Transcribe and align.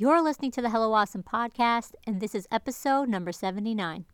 You're 0.00 0.22
listening 0.22 0.50
to 0.52 0.62
the 0.62 0.70
Hello 0.70 0.94
Awesome 0.94 1.22
podcast, 1.22 1.92
and 2.06 2.22
this 2.22 2.34
is 2.34 2.48
episode 2.50 3.06
number 3.10 3.32
79. 3.32 4.06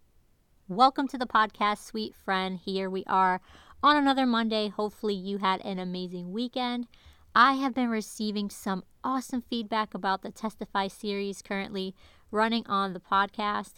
Welcome 0.66 1.06
to 1.06 1.16
the 1.16 1.28
podcast, 1.28 1.78
sweet 1.78 2.12
friend. 2.12 2.58
Here 2.58 2.90
we 2.90 3.04
are 3.06 3.40
on 3.84 3.96
another 3.96 4.26
Monday. 4.26 4.66
Hopefully, 4.66 5.14
you 5.14 5.38
had 5.38 5.60
an 5.60 5.78
amazing 5.78 6.32
weekend. 6.32 6.88
I 7.36 7.52
have 7.52 7.72
been 7.72 7.88
receiving 7.88 8.50
some 8.50 8.82
awesome 9.04 9.44
feedback 9.48 9.94
about 9.94 10.22
the 10.22 10.32
Testify 10.32 10.88
series 10.88 11.40
currently 11.40 11.94
running 12.32 12.66
on 12.66 12.92
the 12.92 12.98
podcast. 12.98 13.74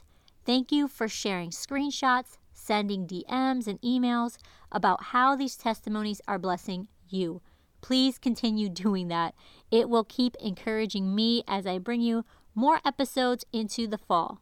Thank 0.46 0.72
you 0.72 0.88
for 0.88 1.08
sharing 1.08 1.50
screenshots, 1.50 2.38
sending 2.54 3.06
DMs 3.06 3.66
and 3.66 3.78
emails 3.82 4.38
about 4.72 5.02
how 5.12 5.36
these 5.36 5.58
testimonies 5.58 6.22
are 6.26 6.38
blessing 6.38 6.88
you. 7.10 7.42
Please 7.80 8.18
continue 8.18 8.68
doing 8.68 9.08
that. 9.08 9.34
It 9.70 9.88
will 9.88 10.04
keep 10.04 10.36
encouraging 10.40 11.14
me 11.14 11.42
as 11.46 11.66
I 11.66 11.78
bring 11.78 12.00
you 12.00 12.24
more 12.54 12.80
episodes 12.84 13.44
into 13.52 13.86
the 13.86 13.98
fall. 13.98 14.40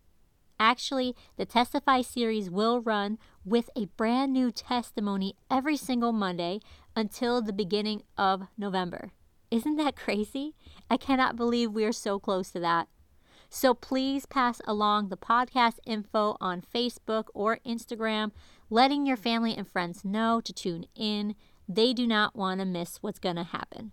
Actually, 0.59 1.15
the 1.37 1.45
Testify 1.45 2.01
series 2.01 2.49
will 2.49 2.81
run 2.81 3.19
with 3.45 3.69
a 3.77 3.87
brand 3.97 4.33
new 4.33 4.51
testimony 4.51 5.35
every 5.51 5.77
single 5.77 6.13
Monday 6.13 6.61
until 6.95 7.43
the 7.43 7.53
beginning 7.53 8.03
of 8.17 8.45
November. 8.57 9.13
Isn't 9.51 9.77
that 9.77 9.97
crazy? 9.97 10.55
I 10.91 10.97
cannot 10.97 11.37
believe 11.37 11.73
we 11.73 11.85
are 11.85 11.93
so 11.93 12.19
close 12.19 12.51
to 12.53 12.61
that. 12.61 12.89
So 13.49 13.75
please 13.75 14.27
pass 14.27 14.61
along 14.67 15.09
the 15.09 15.17
podcast 15.17 15.79
info 15.87 16.37
on 16.41 16.63
Facebook 16.63 17.25
or 17.33 17.61
Instagram, 17.65 18.33
letting 18.71 19.07
your 19.07 19.17
family 19.17 19.55
and 19.57 19.69
friends 19.69 20.05
know 20.05 20.41
to 20.41 20.53
tune 20.53 20.87
in. 20.97 21.37
They 21.69 21.93
do 21.93 22.07
not 22.07 22.37
want 22.37 22.61
to 22.61 22.65
miss 22.65 22.99
what's 22.99 23.19
going 23.19 23.37
to 23.37 23.43
happen. 23.43 23.93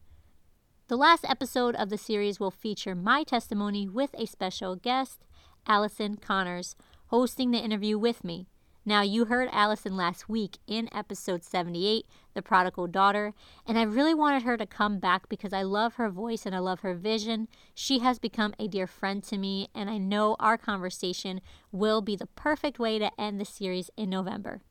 The 0.90 0.98
last 0.98 1.26
episode 1.28 1.76
of 1.76 1.90
the 1.90 1.98
series 1.98 2.40
will 2.40 2.52
feature 2.52 2.94
my 2.94 3.24
testimony 3.24 3.88
with 3.88 4.14
a 4.14 4.28
special 4.28 4.76
guest, 4.76 5.26
Allison 5.66 6.18
Connors, 6.18 6.76
hosting 7.08 7.50
the 7.52 7.64
interview 7.64 7.98
with 7.98 8.24
me. 8.24 8.48
Now, 8.86 9.02
you 9.02 9.26
heard 9.26 9.48
Allison 9.52 9.96
last 9.96 10.28
week 10.28 10.58
in 10.68 10.90
episode 10.94 11.44
78, 11.44 12.06
The 12.34 12.42
Prodigal 12.42 12.88
Daughter, 12.88 13.34
and 13.66 13.80
I 13.80 13.84
really 13.84 14.14
wanted 14.14 14.44
her 14.44 14.58
to 14.58 14.66
come 14.66 15.00
back 15.00 15.30
because 15.30 15.54
I 15.54 15.64
love 15.64 15.96
her 15.96 16.10
voice 16.10 16.46
and 16.46 16.54
I 16.54 16.60
love 16.60 16.82
her 16.82 16.94
vision. 16.94 17.48
She 17.74 18.00
has 18.00 18.20
become 18.20 18.54
a 18.60 18.68
dear 18.68 18.86
friend 18.86 19.24
to 19.24 19.38
me, 19.38 19.70
and 19.74 19.90
I 19.90 19.98
know 19.98 20.36
our 20.38 20.58
conversation 20.58 21.40
will 21.72 22.02
be 22.02 22.18
the 22.18 22.28
perfect 22.28 22.78
way 22.78 23.00
to 23.00 23.10
end 23.20 23.40
the 23.40 23.46
series 23.46 23.90
in 23.96 24.10
November. 24.10 24.62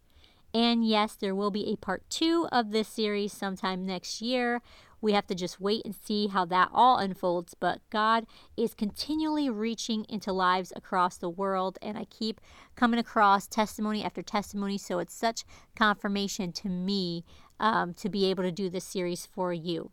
And 0.54 0.86
yes, 0.86 1.14
there 1.14 1.34
will 1.34 1.50
be 1.50 1.72
a 1.72 1.76
part 1.76 2.08
two 2.10 2.46
of 2.52 2.70
this 2.70 2.88
series 2.88 3.32
sometime 3.32 3.86
next 3.86 4.20
year 4.20 4.60
we 5.02 5.12
have 5.12 5.26
to 5.26 5.34
just 5.34 5.60
wait 5.60 5.84
and 5.84 5.94
see 5.94 6.28
how 6.28 6.46
that 6.46 6.70
all 6.72 6.96
unfolds. 6.96 7.54
But 7.58 7.80
God 7.90 8.24
is 8.56 8.72
continually 8.72 9.50
reaching 9.50 10.06
into 10.08 10.32
lives 10.32 10.72
across 10.74 11.18
the 11.18 11.28
world. 11.28 11.76
And 11.82 11.98
I 11.98 12.04
keep 12.04 12.40
coming 12.76 13.00
across 13.00 13.46
testimony 13.46 14.02
after 14.02 14.22
testimony. 14.22 14.78
So 14.78 15.00
it's 15.00 15.14
such 15.14 15.44
confirmation 15.76 16.52
to 16.52 16.68
me 16.68 17.24
um, 17.60 17.92
to 17.94 18.08
be 18.08 18.26
able 18.26 18.44
to 18.44 18.52
do 18.52 18.70
this 18.70 18.84
series 18.84 19.26
for 19.26 19.52
you. 19.52 19.90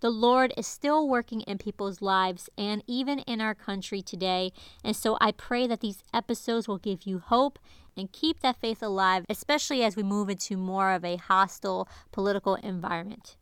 The 0.00 0.10
Lord 0.10 0.52
is 0.56 0.66
still 0.66 1.08
working 1.08 1.40
in 1.42 1.58
people's 1.58 2.00
lives 2.00 2.48
and 2.56 2.84
even 2.86 3.18
in 3.20 3.40
our 3.40 3.54
country 3.54 4.00
today. 4.00 4.52
And 4.84 4.94
so 4.94 5.18
I 5.20 5.32
pray 5.32 5.66
that 5.66 5.80
these 5.80 6.02
episodes 6.14 6.68
will 6.68 6.78
give 6.78 7.02
you 7.02 7.18
hope 7.18 7.58
and 7.96 8.12
keep 8.12 8.40
that 8.40 8.60
faith 8.60 8.82
alive, 8.82 9.24
especially 9.28 9.82
as 9.82 9.96
we 9.96 10.04
move 10.04 10.30
into 10.30 10.56
more 10.56 10.92
of 10.92 11.04
a 11.04 11.16
hostile 11.16 11.88
political 12.12 12.54
environment. 12.56 13.36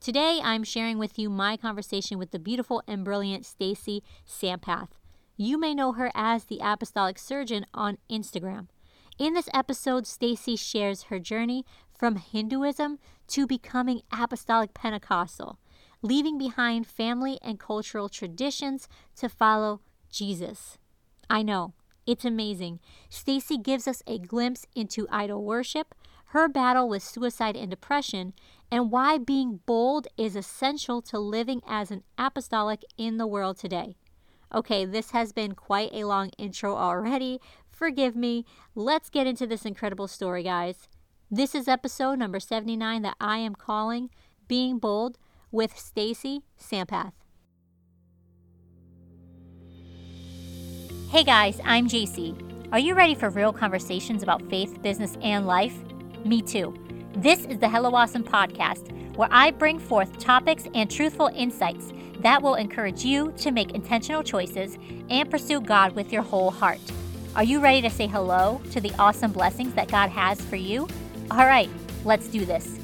Today, 0.00 0.40
I'm 0.42 0.64
sharing 0.64 0.98
with 0.98 1.18
you 1.18 1.30
my 1.30 1.56
conversation 1.56 2.18
with 2.18 2.30
the 2.30 2.38
beautiful 2.38 2.82
and 2.88 3.04
brilliant 3.04 3.44
Stacy 3.46 4.02
Sampath. 4.26 4.88
You 5.36 5.58
may 5.58 5.74
know 5.74 5.92
her 5.92 6.10
as 6.14 6.44
the 6.44 6.58
Apostolic 6.62 7.18
Surgeon 7.18 7.66
on 7.72 7.98
Instagram. 8.10 8.68
In 9.18 9.34
this 9.34 9.48
episode, 9.52 10.06
Stacy 10.06 10.56
shares 10.56 11.04
her 11.04 11.18
journey 11.18 11.64
from 11.96 12.16
Hinduism 12.16 12.98
to 13.28 13.46
becoming 13.46 14.02
apostolic 14.10 14.74
Pentecostal, 14.74 15.58
leaving 16.02 16.36
behind 16.36 16.86
family 16.86 17.38
and 17.42 17.58
cultural 17.58 18.08
traditions 18.08 18.88
to 19.16 19.28
follow 19.28 19.80
Jesus. 20.10 20.78
I 21.30 21.42
know, 21.42 21.72
it's 22.06 22.24
amazing. 22.24 22.80
Stacy 23.08 23.56
gives 23.56 23.86
us 23.86 24.02
a 24.06 24.18
glimpse 24.18 24.66
into 24.74 25.06
idol 25.10 25.44
worship, 25.44 25.94
her 26.26 26.48
battle 26.48 26.88
with 26.88 27.02
suicide 27.02 27.56
and 27.56 27.70
depression, 27.70 28.32
and 28.70 28.90
why 28.90 29.18
being 29.18 29.60
bold 29.66 30.08
is 30.16 30.34
essential 30.34 31.00
to 31.02 31.18
living 31.18 31.60
as 31.66 31.90
an 31.90 32.02
apostolic 32.18 32.82
in 32.98 33.18
the 33.18 33.26
world 33.26 33.58
today. 33.58 33.96
Okay, 34.52 34.84
this 34.84 35.12
has 35.12 35.32
been 35.32 35.54
quite 35.54 35.90
a 35.92 36.04
long 36.04 36.30
intro 36.38 36.76
already. 36.76 37.40
Forgive 37.70 38.16
me. 38.16 38.44
Let's 38.74 39.08
get 39.08 39.26
into 39.26 39.46
this 39.46 39.64
incredible 39.64 40.08
story, 40.08 40.42
guys. 40.42 40.88
This 41.30 41.54
is 41.54 41.68
episode 41.68 42.18
number 42.18 42.40
79 42.40 43.02
that 43.02 43.16
I 43.20 43.38
am 43.38 43.54
calling 43.54 44.10
Being 44.48 44.78
Bold 44.78 45.16
with 45.52 45.78
Stacy 45.78 46.42
Sampath. 46.58 47.12
Hey 51.10 51.22
guys, 51.22 51.60
I'm 51.62 51.88
JC. 51.88 52.34
Are 52.72 52.78
you 52.78 52.94
ready 52.94 53.14
for 53.14 53.28
real 53.28 53.52
conversations 53.52 54.22
about 54.22 54.48
faith, 54.48 54.80
business, 54.80 55.18
and 55.20 55.46
life? 55.46 55.76
Me 56.24 56.40
too. 56.40 56.74
This 57.14 57.44
is 57.44 57.58
the 57.58 57.68
Hello 57.68 57.94
Awesome 57.94 58.24
podcast, 58.24 58.90
where 59.14 59.28
I 59.30 59.50
bring 59.50 59.78
forth 59.78 60.18
topics 60.18 60.64
and 60.74 60.90
truthful 60.90 61.26
insights 61.36 61.92
that 62.20 62.42
will 62.42 62.54
encourage 62.54 63.04
you 63.04 63.32
to 63.36 63.50
make 63.50 63.72
intentional 63.72 64.22
choices 64.22 64.78
and 65.10 65.30
pursue 65.30 65.60
God 65.60 65.92
with 65.92 66.10
your 66.10 66.22
whole 66.22 66.50
heart. 66.50 66.80
Are 67.36 67.44
you 67.44 67.60
ready 67.60 67.82
to 67.82 67.90
say 67.90 68.06
hello 68.06 68.62
to 68.70 68.80
the 68.80 68.92
awesome 68.98 69.32
blessings 69.32 69.74
that 69.74 69.88
God 69.88 70.08
has 70.08 70.40
for 70.40 70.56
you? 70.56 70.88
All 71.30 71.46
right, 71.46 71.68
let's 72.06 72.28
do 72.28 72.46
this. 72.46 72.78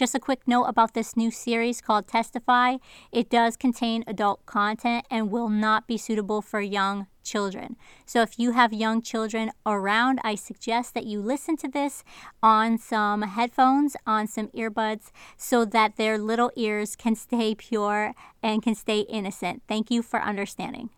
Just 0.00 0.14
a 0.14 0.18
quick 0.18 0.48
note 0.48 0.64
about 0.64 0.94
this 0.94 1.14
new 1.14 1.30
series 1.30 1.82
called 1.82 2.08
Testify. 2.08 2.78
It 3.12 3.28
does 3.28 3.54
contain 3.54 4.02
adult 4.06 4.46
content 4.46 5.04
and 5.10 5.30
will 5.30 5.50
not 5.50 5.86
be 5.86 5.98
suitable 5.98 6.40
for 6.40 6.62
young 6.62 7.06
children. 7.22 7.76
So 8.06 8.22
if 8.22 8.38
you 8.38 8.52
have 8.52 8.72
young 8.72 9.02
children 9.02 9.50
around, 9.66 10.18
I 10.24 10.36
suggest 10.36 10.94
that 10.94 11.04
you 11.04 11.20
listen 11.20 11.58
to 11.58 11.68
this 11.68 12.02
on 12.42 12.78
some 12.78 13.20
headphones, 13.20 13.94
on 14.06 14.26
some 14.26 14.48
earbuds, 14.56 15.10
so 15.36 15.66
that 15.66 15.96
their 15.96 16.16
little 16.16 16.50
ears 16.56 16.96
can 16.96 17.14
stay 17.14 17.54
pure 17.54 18.14
and 18.42 18.62
can 18.62 18.74
stay 18.74 19.00
innocent. 19.00 19.64
Thank 19.68 19.90
you 19.90 20.00
for 20.00 20.22
understanding. 20.22 20.88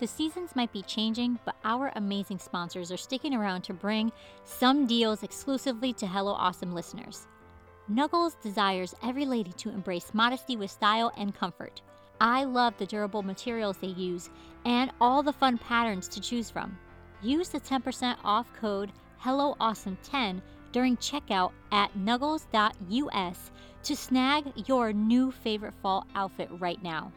The 0.00 0.06
seasons 0.06 0.56
might 0.56 0.72
be 0.72 0.80
changing, 0.80 1.38
but 1.44 1.56
our 1.62 1.92
amazing 1.94 2.38
sponsors 2.38 2.90
are 2.90 2.96
sticking 2.96 3.34
around 3.34 3.62
to 3.62 3.74
bring 3.74 4.10
some 4.44 4.86
deals 4.86 5.22
exclusively 5.22 5.92
to 5.92 6.06
Hello 6.06 6.32
Awesome 6.32 6.72
listeners. 6.72 7.26
Nuggles 7.92 8.40
desires 8.40 8.94
every 9.02 9.26
lady 9.26 9.52
to 9.58 9.68
embrace 9.68 10.14
modesty 10.14 10.56
with 10.56 10.70
style 10.70 11.12
and 11.18 11.34
comfort. 11.34 11.82
I 12.18 12.44
love 12.44 12.72
the 12.78 12.86
durable 12.86 13.22
materials 13.22 13.76
they 13.76 13.88
use 13.88 14.30
and 14.64 14.90
all 15.02 15.22
the 15.22 15.34
fun 15.34 15.58
patterns 15.58 16.08
to 16.08 16.20
choose 16.20 16.48
from. 16.48 16.78
Use 17.20 17.50
the 17.50 17.60
10% 17.60 18.16
off 18.24 18.50
code 18.58 18.92
HelloAwesome10 19.22 20.40
during 20.72 20.96
checkout 20.96 21.52
at 21.72 21.92
nuggles.us 21.92 23.50
to 23.82 23.96
snag 23.96 24.66
your 24.66 24.94
new 24.94 25.30
favorite 25.30 25.74
fall 25.82 26.06
outfit 26.14 26.48
right 26.52 26.82
now. 26.82 27.12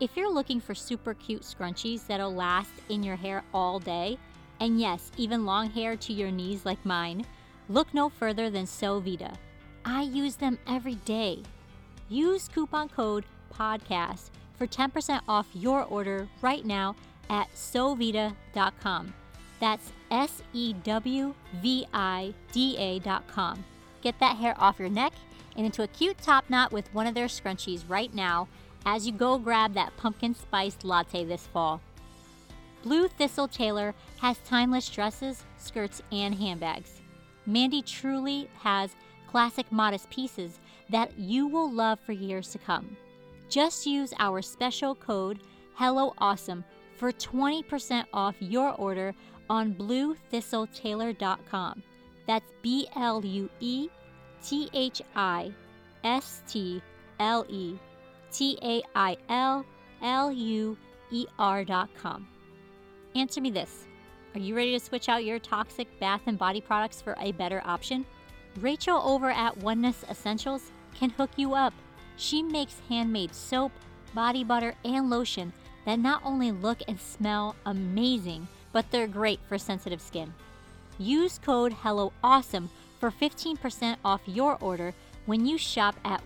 If 0.00 0.16
you're 0.16 0.32
looking 0.32 0.62
for 0.62 0.74
super 0.74 1.12
cute 1.12 1.42
scrunchies 1.42 2.06
that'll 2.06 2.34
last 2.34 2.70
in 2.88 3.02
your 3.02 3.16
hair 3.16 3.44
all 3.52 3.78
day, 3.78 4.16
and 4.58 4.80
yes, 4.80 5.12
even 5.18 5.44
long 5.44 5.68
hair 5.68 5.94
to 5.94 6.12
your 6.14 6.30
knees 6.30 6.64
like 6.64 6.82
mine, 6.86 7.26
look 7.68 7.92
no 7.92 8.08
further 8.08 8.48
than 8.48 8.64
SewVida. 8.64 9.34
I 9.84 10.02
use 10.02 10.36
them 10.36 10.58
every 10.66 10.94
day. 10.94 11.42
Use 12.08 12.48
coupon 12.48 12.88
code 12.88 13.26
PODCAST 13.52 14.30
for 14.56 14.66
10% 14.66 15.20
off 15.28 15.46
your 15.52 15.84
order 15.84 16.26
right 16.40 16.64
now 16.64 16.96
at 17.28 17.52
sewvida.com. 17.54 19.12
That's 19.60 19.92
S 20.10 20.42
E 20.54 20.72
W 20.82 21.34
V 21.60 21.86
I 21.92 22.32
D 22.52 22.76
A.com. 22.78 23.62
Get 24.00 24.18
that 24.18 24.38
hair 24.38 24.54
off 24.56 24.78
your 24.78 24.88
neck 24.88 25.12
and 25.56 25.66
into 25.66 25.82
a 25.82 25.88
cute 25.88 26.16
top 26.22 26.48
knot 26.48 26.72
with 26.72 26.92
one 26.94 27.06
of 27.06 27.14
their 27.14 27.26
scrunchies 27.26 27.84
right 27.86 28.14
now 28.14 28.48
as 28.86 29.06
you 29.06 29.12
go 29.12 29.38
grab 29.38 29.74
that 29.74 29.96
pumpkin 29.96 30.34
spice 30.34 30.76
latte 30.82 31.24
this 31.24 31.46
fall. 31.46 31.80
Blue 32.82 33.08
Thistle 33.08 33.48
Tailor 33.48 33.94
has 34.20 34.38
timeless 34.38 34.88
dresses, 34.88 35.44
skirts, 35.58 36.02
and 36.12 36.34
handbags. 36.34 37.00
Mandy 37.46 37.82
truly 37.82 38.48
has 38.58 38.94
classic 39.30 39.70
modest 39.70 40.10
pieces 40.10 40.58
that 40.88 41.16
you 41.18 41.46
will 41.46 41.70
love 41.70 42.00
for 42.00 42.12
years 42.12 42.50
to 42.52 42.58
come. 42.58 42.96
Just 43.48 43.86
use 43.86 44.12
our 44.18 44.42
special 44.42 44.94
code 44.94 45.40
HelloAwesome 45.78 46.62
for 46.96 47.12
20% 47.12 48.04
off 48.12 48.34
your 48.38 48.74
order 48.74 49.14
on 49.48 49.74
bluethistletailor.com. 49.74 51.82
That's 52.26 52.52
B 52.62 52.86
L 52.94 53.24
U 53.24 53.48
E 53.60 53.88
T 54.44 54.68
H 54.72 55.02
I 55.16 55.52
S 56.04 56.42
T 56.46 56.80
L 57.18 57.44
E 57.48 57.76
T 58.32 58.58
A 58.62 58.82
I 58.94 59.16
L 59.28 59.64
L 60.02 60.32
U 60.32 60.76
E 61.10 61.26
R.com. 61.38 62.28
Answer 63.14 63.40
me 63.40 63.50
this 63.50 63.86
Are 64.34 64.40
you 64.40 64.54
ready 64.54 64.72
to 64.72 64.84
switch 64.84 65.08
out 65.08 65.24
your 65.24 65.38
toxic 65.38 65.88
bath 65.98 66.22
and 66.26 66.38
body 66.38 66.60
products 66.60 67.00
for 67.00 67.16
a 67.20 67.32
better 67.32 67.62
option? 67.64 68.06
Rachel 68.60 69.02
over 69.04 69.30
at 69.30 69.56
Oneness 69.58 70.04
Essentials 70.10 70.72
can 70.94 71.10
hook 71.10 71.30
you 71.36 71.54
up. 71.54 71.74
She 72.16 72.42
makes 72.42 72.80
handmade 72.88 73.34
soap, 73.34 73.72
body 74.14 74.44
butter, 74.44 74.74
and 74.84 75.08
lotion 75.08 75.52
that 75.86 75.98
not 75.98 76.20
only 76.24 76.52
look 76.52 76.78
and 76.86 77.00
smell 77.00 77.56
amazing, 77.64 78.46
but 78.72 78.90
they're 78.90 79.06
great 79.06 79.40
for 79.48 79.58
sensitive 79.58 80.00
skin. 80.00 80.32
Use 80.98 81.38
code 81.38 81.72
HelloAwesome 81.72 82.68
for 82.98 83.10
15% 83.10 83.96
off 84.04 84.20
your 84.26 84.58
order 84.60 84.92
when 85.26 85.46
you 85.46 85.56
shop 85.56 85.96
at 86.04 86.20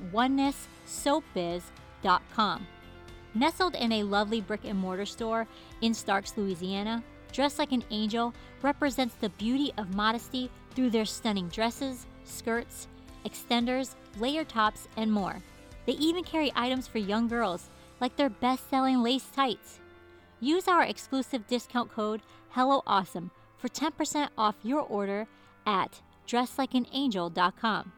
Nestled 3.35 3.75
in 3.75 3.91
a 3.93 4.03
lovely 4.03 4.41
brick 4.41 4.65
and 4.65 4.79
mortar 4.79 5.07
store 5.07 5.47
in 5.81 5.93
Starks, 5.93 6.35
Louisiana, 6.37 7.03
Dressed 7.33 7.59
Like 7.59 7.73
an 7.73 7.83
Angel 7.91 8.33
represents 8.63 9.17
the 9.17 9.31
beauty 9.31 9.73
of 9.77 9.95
modesty 9.95 10.51
through 10.71 10.91
their 10.91 11.05
stunning 11.05 11.49
dresses, 11.49 12.07
skirts, 12.23 12.87
extenders, 13.25 13.97
layer 14.19 14.45
tops, 14.45 14.87
and 14.97 15.11
more. 15.11 15.43
They 15.87 15.95
even 15.95 16.23
carry 16.23 16.53
items 16.55 16.87
for 16.87 16.99
young 16.99 17.27
girls, 17.27 17.69
like 18.01 18.15
their 18.17 18.31
best 18.31 18.71
selling 18.71 19.03
lace 19.03 19.29
tights. 19.35 19.81
Use 20.41 20.69
our 20.69 20.85
exclusive 20.85 21.47
discount 21.47 21.91
code 21.91 22.23
HelloAwesome 22.55 23.31
for 23.59 23.69
10% 23.69 24.29
off 24.39 24.55
your 24.63 24.83
order 24.83 25.27
at 25.67 26.01
dresslikeanangel.com. 26.29 27.93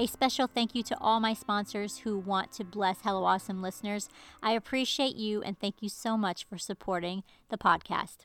A 0.00 0.06
special 0.06 0.46
thank 0.46 0.74
you 0.74 0.82
to 0.84 0.98
all 0.98 1.20
my 1.20 1.34
sponsors 1.34 1.98
who 1.98 2.18
want 2.18 2.52
to 2.52 2.64
bless 2.64 3.02
Hello 3.02 3.22
Awesome 3.26 3.60
listeners. 3.60 4.08
I 4.42 4.52
appreciate 4.52 5.14
you 5.14 5.42
and 5.42 5.60
thank 5.60 5.82
you 5.82 5.90
so 5.90 6.16
much 6.16 6.46
for 6.48 6.56
supporting 6.56 7.22
the 7.50 7.58
podcast. 7.58 8.20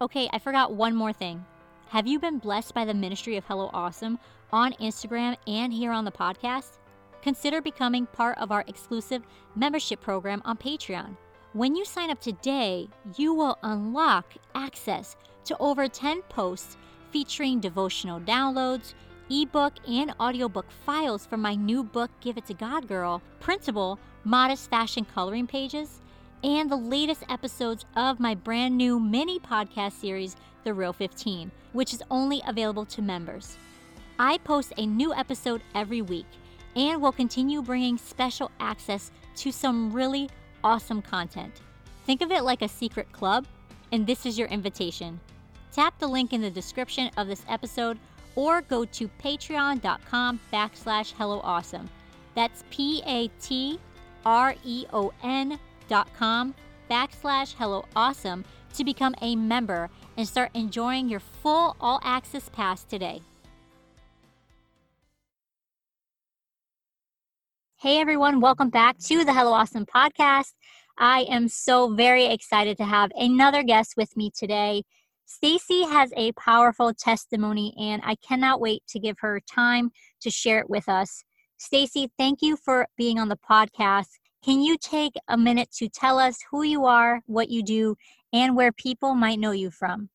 Okay, 0.00 0.28
I 0.32 0.38
forgot 0.38 0.74
one 0.74 0.94
more 0.94 1.12
thing. 1.12 1.44
Have 1.88 2.06
you 2.06 2.20
been 2.20 2.38
blessed 2.38 2.72
by 2.72 2.84
the 2.84 2.94
ministry 2.94 3.36
of 3.36 3.44
Hello 3.46 3.68
Awesome 3.74 4.20
on 4.52 4.74
Instagram 4.74 5.36
and 5.48 5.72
here 5.72 5.90
on 5.90 6.04
the 6.04 6.12
podcast? 6.12 6.78
Consider 7.20 7.60
becoming 7.60 8.06
part 8.06 8.38
of 8.38 8.52
our 8.52 8.62
exclusive 8.68 9.24
membership 9.56 10.00
program 10.00 10.40
on 10.44 10.56
Patreon. 10.56 11.16
When 11.52 11.74
you 11.74 11.84
sign 11.84 12.12
up 12.12 12.20
today, 12.20 12.88
you 13.16 13.34
will 13.34 13.58
unlock 13.64 14.34
access 14.54 15.16
to 15.46 15.58
over 15.58 15.88
10 15.88 16.22
posts 16.28 16.76
featuring 17.10 17.58
devotional 17.58 18.20
downloads, 18.20 18.94
ebook 19.30 19.74
and 19.88 20.14
audiobook 20.20 20.66
files 20.84 21.26
from 21.26 21.40
my 21.40 21.54
new 21.54 21.82
book, 21.82 22.10
Give 22.20 22.36
It 22.36 22.46
to 22.46 22.54
God 22.54 22.86
Girl, 22.86 23.22
printable, 23.40 23.98
modest 24.24 24.70
fashion 24.70 25.06
coloring 25.14 25.46
pages, 25.46 26.00
and 26.44 26.70
the 26.70 26.76
latest 26.76 27.24
episodes 27.28 27.84
of 27.96 28.20
my 28.20 28.34
brand 28.34 28.76
new 28.76 29.00
mini 29.00 29.38
podcast 29.38 29.92
series, 29.92 30.36
The 30.64 30.74
Real 30.74 30.92
15, 30.92 31.50
which 31.72 31.92
is 31.92 32.02
only 32.10 32.42
available 32.46 32.84
to 32.86 33.02
members. 33.02 33.56
I 34.18 34.38
post 34.38 34.72
a 34.76 34.86
new 34.86 35.12
episode 35.12 35.62
every 35.74 36.02
week 36.02 36.26
and 36.74 37.00
will 37.00 37.12
continue 37.12 37.62
bringing 37.62 37.98
special 37.98 38.50
access 38.60 39.10
to 39.36 39.50
some 39.50 39.92
really 39.92 40.30
awesome 40.62 41.02
content. 41.02 41.60
Think 42.04 42.22
of 42.22 42.30
it 42.30 42.44
like 42.44 42.62
a 42.62 42.68
secret 42.68 43.10
club, 43.12 43.46
and 43.92 44.06
this 44.06 44.26
is 44.26 44.38
your 44.38 44.48
invitation. 44.48 45.18
Tap 45.72 45.98
the 45.98 46.06
link 46.06 46.32
in 46.32 46.40
the 46.40 46.50
description 46.50 47.10
of 47.16 47.26
this 47.26 47.44
episode 47.48 47.98
or 48.36 48.60
go 48.62 48.84
to 48.84 49.08
patreon.com 49.22 50.40
backslash 50.52 51.12
hello 51.12 51.40
awesome. 51.42 51.88
That's 52.34 52.62
P 52.70 53.02
A 53.06 53.28
T 53.40 53.80
R 54.24 54.54
E 54.64 54.86
O 54.92 55.12
N 55.24 55.58
dot 55.88 56.08
com 56.14 56.54
backslash 56.90 57.54
hello 57.58 57.84
awesome 57.96 58.44
to 58.74 58.84
become 58.84 59.14
a 59.22 59.34
member 59.34 59.90
and 60.16 60.28
start 60.28 60.50
enjoying 60.54 61.08
your 61.08 61.20
full 61.20 61.76
all 61.80 62.00
access 62.04 62.48
pass 62.50 62.84
today. 62.84 63.22
Hey 67.78 68.00
everyone, 68.00 68.40
welcome 68.40 68.70
back 68.70 68.98
to 69.00 69.24
the 69.24 69.32
Hello 69.32 69.52
Awesome 69.52 69.86
podcast. 69.86 70.52
I 70.98 71.26
am 71.28 71.46
so 71.46 71.94
very 71.94 72.24
excited 72.24 72.78
to 72.78 72.84
have 72.84 73.10
another 73.14 73.62
guest 73.62 73.94
with 73.96 74.16
me 74.16 74.30
today. 74.34 74.82
Stacy 75.28 75.82
has 75.82 76.12
a 76.16 76.30
powerful 76.32 76.94
testimony 76.94 77.74
and 77.76 78.00
I 78.04 78.14
cannot 78.14 78.60
wait 78.60 78.84
to 78.90 79.00
give 79.00 79.16
her 79.18 79.40
time 79.40 79.90
to 80.20 80.30
share 80.30 80.60
it 80.60 80.70
with 80.70 80.88
us. 80.88 81.24
Stacy, 81.58 82.12
thank 82.16 82.42
you 82.42 82.56
for 82.56 82.86
being 82.96 83.18
on 83.18 83.28
the 83.28 83.36
podcast. 83.36 84.06
Can 84.44 84.60
you 84.60 84.78
take 84.78 85.14
a 85.26 85.36
minute 85.36 85.72
to 85.78 85.88
tell 85.88 86.20
us 86.20 86.38
who 86.50 86.62
you 86.62 86.84
are, 86.84 87.22
what 87.26 87.50
you 87.50 87.64
do, 87.64 87.96
and 88.32 88.54
where 88.54 88.70
people 88.70 89.14
might 89.14 89.40
know 89.40 89.50
you 89.50 89.72
from? 89.72 90.10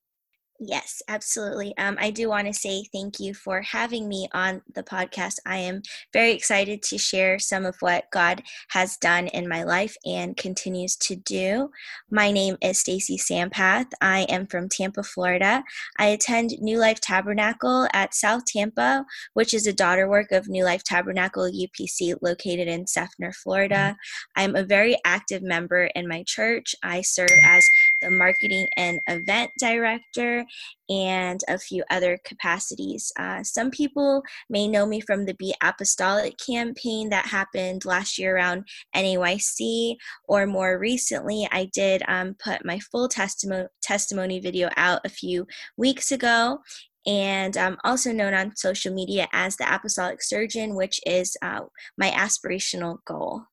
Yes, 0.64 1.02
absolutely. 1.08 1.76
Um, 1.80 1.98
I 2.00 2.12
do 2.12 2.30
want 2.30 2.46
to 2.46 2.54
say 2.54 2.84
thank 2.94 3.20
you 3.20 3.34
for 3.34 3.64
having 3.64 4.08
me 4.08 4.28
on 4.32 4.62
the 4.76 4.84
podcast. 4.84 5.38
I 5.44 5.58
am 5.58 5.82
very 6.14 6.34
excited 6.34 6.84
to 6.84 7.00
share 7.00 7.40
some 7.40 7.66
of 7.66 7.78
what 7.80 8.12
God 8.12 8.44
has 8.70 8.96
done 8.96 9.26
in 9.26 9.50
my 9.50 9.64
life 9.64 9.98
and 10.06 10.38
continues 10.38 10.96
to 10.98 11.16
do. 11.16 11.72
My 12.12 12.30
name 12.30 12.58
is 12.62 12.80
Stacy 12.80 13.18
Sampath. 13.18 13.88
I 14.02 14.28
am 14.30 14.46
from 14.46 14.70
Tampa, 14.70 15.02
Florida. 15.02 15.64
I 15.98 16.06
attend 16.06 16.52
New 16.60 16.78
Life 16.78 17.02
Tabernacle 17.02 17.88
at 17.92 18.14
South 18.14 18.46
Tampa, 18.46 19.04
which 19.34 19.56
is 19.56 19.66
a 19.66 19.74
daughter 19.74 20.08
work 20.08 20.32
of 20.32 20.48
New 20.48 20.64
Life 20.64 20.84
Tabernacle 20.84 21.50
UPC 21.52 22.14
located 22.22 22.68
in 22.68 22.86
Seffner, 22.86 23.34
Florida. 23.34 23.98
I'm 24.36 24.56
a 24.56 24.64
very 24.64 24.96
active 25.06 25.42
member 25.42 25.86
in 25.96 26.08
my 26.08 26.24
church. 26.28 26.76
I 26.84 27.02
serve 27.02 27.32
as 27.44 27.64
the 28.02 28.10
marketing 28.10 28.68
and 28.78 29.00
event 29.08 29.52
director, 29.60 30.46
and 30.90 31.42
a 31.48 31.58
few 31.58 31.84
other 31.90 32.20
capacities. 32.26 33.12
Uh, 33.18 33.44
some 33.44 33.72
people 33.72 34.22
may 34.50 34.68
know 34.68 34.86
me 34.86 35.00
from 35.00 35.26
the 35.26 35.34
Be 35.36 35.54
Apostolic 35.64 36.36
campaign 36.38 37.10
that 37.10 37.26
happened 37.26 37.86
last 37.86 38.18
year 38.18 38.36
around 38.36 38.68
NAYC, 38.96 39.96
or 40.28 40.46
more 40.46 40.78
recently, 40.78 41.48
I 41.52 41.70
did 41.74 42.04
um, 42.08 42.36
put 42.44 42.66
my 42.66 42.80
full 42.80 43.08
testimony 43.08 43.68
testimony 43.82 44.40
video 44.40 44.70
out 44.78 45.02
a 45.06 45.10
few 45.10 45.48
weeks 45.78 46.12
ago, 46.12 46.60
and 47.06 47.58
I'm 47.58 47.78
also 47.84 48.12
known 48.12 48.34
on 48.34 48.56
social 48.56 48.94
media 48.94 49.28
as 49.34 49.58
the 49.58 49.74
Apostolic 49.74 50.22
Surgeon, 50.22 50.76
which 50.76 51.00
is 51.06 51.36
uh, 51.42 51.62
my 51.98 52.12
aspirational 52.12 52.98
goal. 53.06 53.44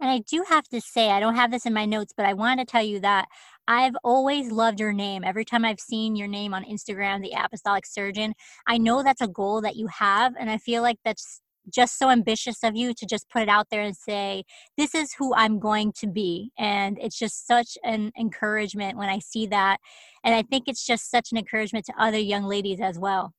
And 0.00 0.10
I 0.10 0.20
do 0.20 0.44
have 0.48 0.66
to 0.68 0.80
say, 0.80 1.10
I 1.10 1.20
don't 1.20 1.36
have 1.36 1.50
this 1.50 1.66
in 1.66 1.74
my 1.74 1.84
notes, 1.84 2.14
but 2.16 2.24
I 2.24 2.32
want 2.32 2.58
to 2.58 2.66
tell 2.66 2.82
you 2.82 3.00
that 3.00 3.28
I've 3.68 3.94
always 4.02 4.50
loved 4.50 4.80
your 4.80 4.94
name. 4.94 5.22
Every 5.24 5.44
time 5.44 5.64
I've 5.64 5.78
seen 5.78 6.16
your 6.16 6.26
name 6.26 6.54
on 6.54 6.64
Instagram, 6.64 7.20
the 7.22 7.34
Apostolic 7.38 7.84
Surgeon, 7.86 8.32
I 8.66 8.78
know 8.78 9.02
that's 9.02 9.20
a 9.20 9.28
goal 9.28 9.60
that 9.60 9.76
you 9.76 9.88
have. 9.88 10.32
And 10.40 10.50
I 10.50 10.56
feel 10.56 10.82
like 10.82 10.96
that's 11.04 11.42
just 11.72 11.98
so 11.98 12.08
ambitious 12.08 12.64
of 12.64 12.74
you 12.74 12.94
to 12.94 13.04
just 13.04 13.28
put 13.28 13.42
it 13.42 13.48
out 13.50 13.66
there 13.70 13.82
and 13.82 13.94
say, 13.94 14.44
this 14.78 14.94
is 14.94 15.12
who 15.18 15.34
I'm 15.34 15.58
going 15.58 15.92
to 15.98 16.06
be. 16.06 16.50
And 16.58 16.98
it's 16.98 17.18
just 17.18 17.46
such 17.46 17.76
an 17.84 18.10
encouragement 18.18 18.96
when 18.96 19.10
I 19.10 19.18
see 19.18 19.46
that. 19.48 19.78
And 20.24 20.34
I 20.34 20.42
think 20.42 20.64
it's 20.66 20.86
just 20.86 21.10
such 21.10 21.30
an 21.30 21.36
encouragement 21.38 21.84
to 21.86 21.92
other 21.98 22.18
young 22.18 22.44
ladies 22.44 22.80
as 22.80 22.98
well 22.98 23.34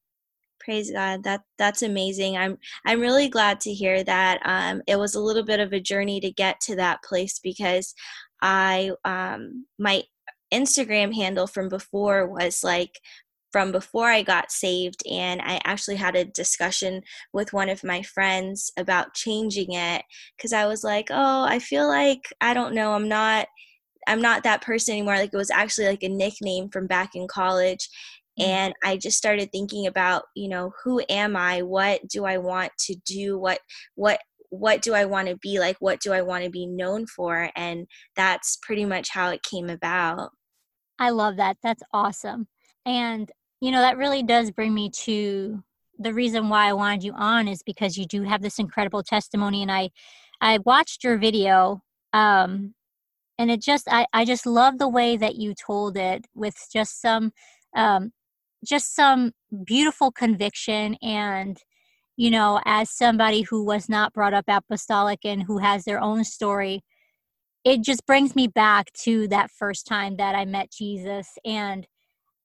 praise 0.63 0.91
god 0.91 1.23
that 1.23 1.41
that's 1.57 1.81
amazing 1.81 2.37
i'm 2.37 2.57
i'm 2.85 2.99
really 2.99 3.27
glad 3.27 3.59
to 3.59 3.73
hear 3.73 4.03
that 4.03 4.39
um, 4.45 4.81
it 4.87 4.97
was 4.97 5.15
a 5.15 5.19
little 5.21 5.43
bit 5.43 5.59
of 5.59 5.73
a 5.73 5.79
journey 5.79 6.19
to 6.19 6.31
get 6.31 6.59
to 6.61 6.75
that 6.75 7.01
place 7.03 7.39
because 7.39 7.93
i 8.41 8.91
um, 9.05 9.65
my 9.79 10.03
Instagram 10.51 11.13
handle 11.13 11.47
from 11.47 11.69
before 11.69 12.27
was 12.27 12.63
like 12.63 12.99
from 13.51 13.71
before 13.71 14.07
I 14.07 14.23
got 14.23 14.51
saved, 14.51 15.03
and 15.09 15.41
I 15.41 15.59
actually 15.65 15.97
had 15.97 16.15
a 16.15 16.23
discussion 16.23 17.01
with 17.33 17.51
one 17.51 17.67
of 17.67 17.83
my 17.83 18.01
friends 18.01 18.71
about 18.77 19.13
changing 19.13 19.73
it 19.73 20.03
because 20.37 20.53
I 20.53 20.67
was 20.67 20.83
like, 20.83 21.07
oh, 21.11 21.43
I 21.43 21.59
feel 21.59 21.87
like 21.87 22.21
I 22.39 22.53
don't 22.53 22.73
know, 22.73 22.93
I'm 22.93 23.09
not. 23.09 23.47
I'm 24.07 24.19
not 24.21 24.41
that 24.43 24.63
person 24.63 24.93
anymore. 24.93 25.17
Like 25.17 25.29
it 25.31 25.37
was 25.37 25.51
actually 25.51 25.85
like 25.85 26.01
a 26.01 26.09
nickname 26.09 26.69
from 26.69 26.87
back 26.87 27.11
in 27.13 27.27
college. 27.27 27.87
Mm. 28.41 28.45
And 28.45 28.73
I 28.83 28.97
just 28.97 29.17
started 29.17 29.51
thinking 29.51 29.87
about, 29.87 30.23
you 30.35 30.49
know, 30.49 30.73
who 30.83 31.01
am 31.09 31.35
I? 31.35 31.61
What 31.61 32.07
do 32.07 32.25
I 32.25 32.37
want 32.37 32.71
to 32.81 32.95
do? 33.05 33.37
What 33.37 33.59
what 33.95 34.19
what 34.49 34.81
do 34.81 34.93
I 34.93 35.05
want 35.05 35.29
to 35.29 35.37
be 35.37 35.59
like? 35.59 35.77
What 35.79 36.01
do 36.01 36.11
I 36.11 36.21
want 36.21 36.43
to 36.43 36.49
be 36.49 36.65
known 36.65 37.07
for? 37.07 37.49
And 37.55 37.87
that's 38.17 38.57
pretty 38.61 38.83
much 38.83 39.09
how 39.09 39.29
it 39.29 39.43
came 39.43 39.69
about. 39.69 40.31
I 40.99 41.09
love 41.11 41.37
that. 41.37 41.57
That's 41.63 41.81
awesome. 41.93 42.47
And, 42.85 43.31
you 43.61 43.71
know, 43.71 43.79
that 43.79 43.97
really 43.97 44.23
does 44.23 44.51
bring 44.51 44.73
me 44.73 44.89
to 45.03 45.63
the 45.97 46.13
reason 46.13 46.49
why 46.49 46.67
I 46.67 46.73
wanted 46.73 47.03
you 47.03 47.13
on 47.13 47.47
is 47.47 47.63
because 47.63 47.97
you 47.97 48.05
do 48.05 48.23
have 48.23 48.41
this 48.41 48.59
incredible 48.59 49.03
testimony. 49.03 49.61
And 49.61 49.71
I, 49.71 49.89
I 50.41 50.57
watched 50.65 51.03
your 51.03 51.17
video, 51.17 51.81
um, 52.11 52.73
and 53.37 53.49
it 53.49 53.61
just, 53.61 53.87
I, 53.89 54.05
I 54.11 54.25
just 54.25 54.45
love 54.45 54.79
the 54.79 54.89
way 54.89 55.15
that 55.15 55.35
you 55.35 55.53
told 55.55 55.95
it 55.95 56.25
with 56.35 56.55
just 56.73 57.01
some 57.01 57.31
um, 57.75 58.11
just 58.65 58.95
some 58.95 59.31
beautiful 59.65 60.11
conviction 60.11 60.95
and 61.01 61.57
you 62.17 62.29
know 62.29 62.59
as 62.65 62.89
somebody 62.89 63.41
who 63.41 63.63
was 63.65 63.89
not 63.89 64.13
brought 64.13 64.33
up 64.33 64.45
apostolic 64.47 65.19
and 65.23 65.43
who 65.43 65.57
has 65.57 65.83
their 65.83 66.01
own 66.01 66.23
story 66.23 66.83
it 67.63 67.81
just 67.81 68.05
brings 68.05 68.35
me 68.35 68.47
back 68.47 68.91
to 68.93 69.27
that 69.27 69.51
first 69.51 69.85
time 69.87 70.17
that 70.17 70.35
i 70.35 70.45
met 70.45 70.71
jesus. 70.71 71.27
And 71.45 71.87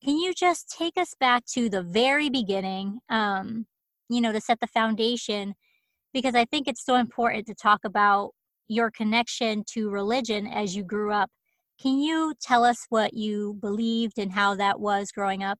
can 0.03 0.17
you 0.17 0.33
just 0.33 0.69
take 0.69 0.97
us 0.97 1.13
back 1.19 1.45
to 1.53 1.69
the 1.69 1.81
very 1.81 2.29
beginning 2.29 2.99
um, 3.09 3.65
you 4.09 4.21
know 4.21 4.31
to 4.31 4.41
set 4.41 4.59
the 4.59 4.67
foundation? 4.67 5.55
Because 6.13 6.35
i 6.35 6.45
think 6.45 6.67
it's 6.67 6.85
so 6.85 6.95
important 6.95 7.47
to 7.47 7.55
talk 7.55 7.81
about 7.85 8.31
your 8.67 8.91
connection 8.91 9.63
to 9.65 9.89
religion 9.89 10.47
as 10.47 10.75
you 10.75 10.83
grew 10.83 11.11
up. 11.11 11.29
Can 11.81 11.99
you 11.99 12.33
tell 12.41 12.63
us 12.63 12.85
what 12.89 13.13
you 13.13 13.57
believed 13.61 14.17
and 14.17 14.31
how 14.31 14.55
that 14.55 14.79
was 14.79 15.11
growing 15.11 15.43
up 15.43 15.59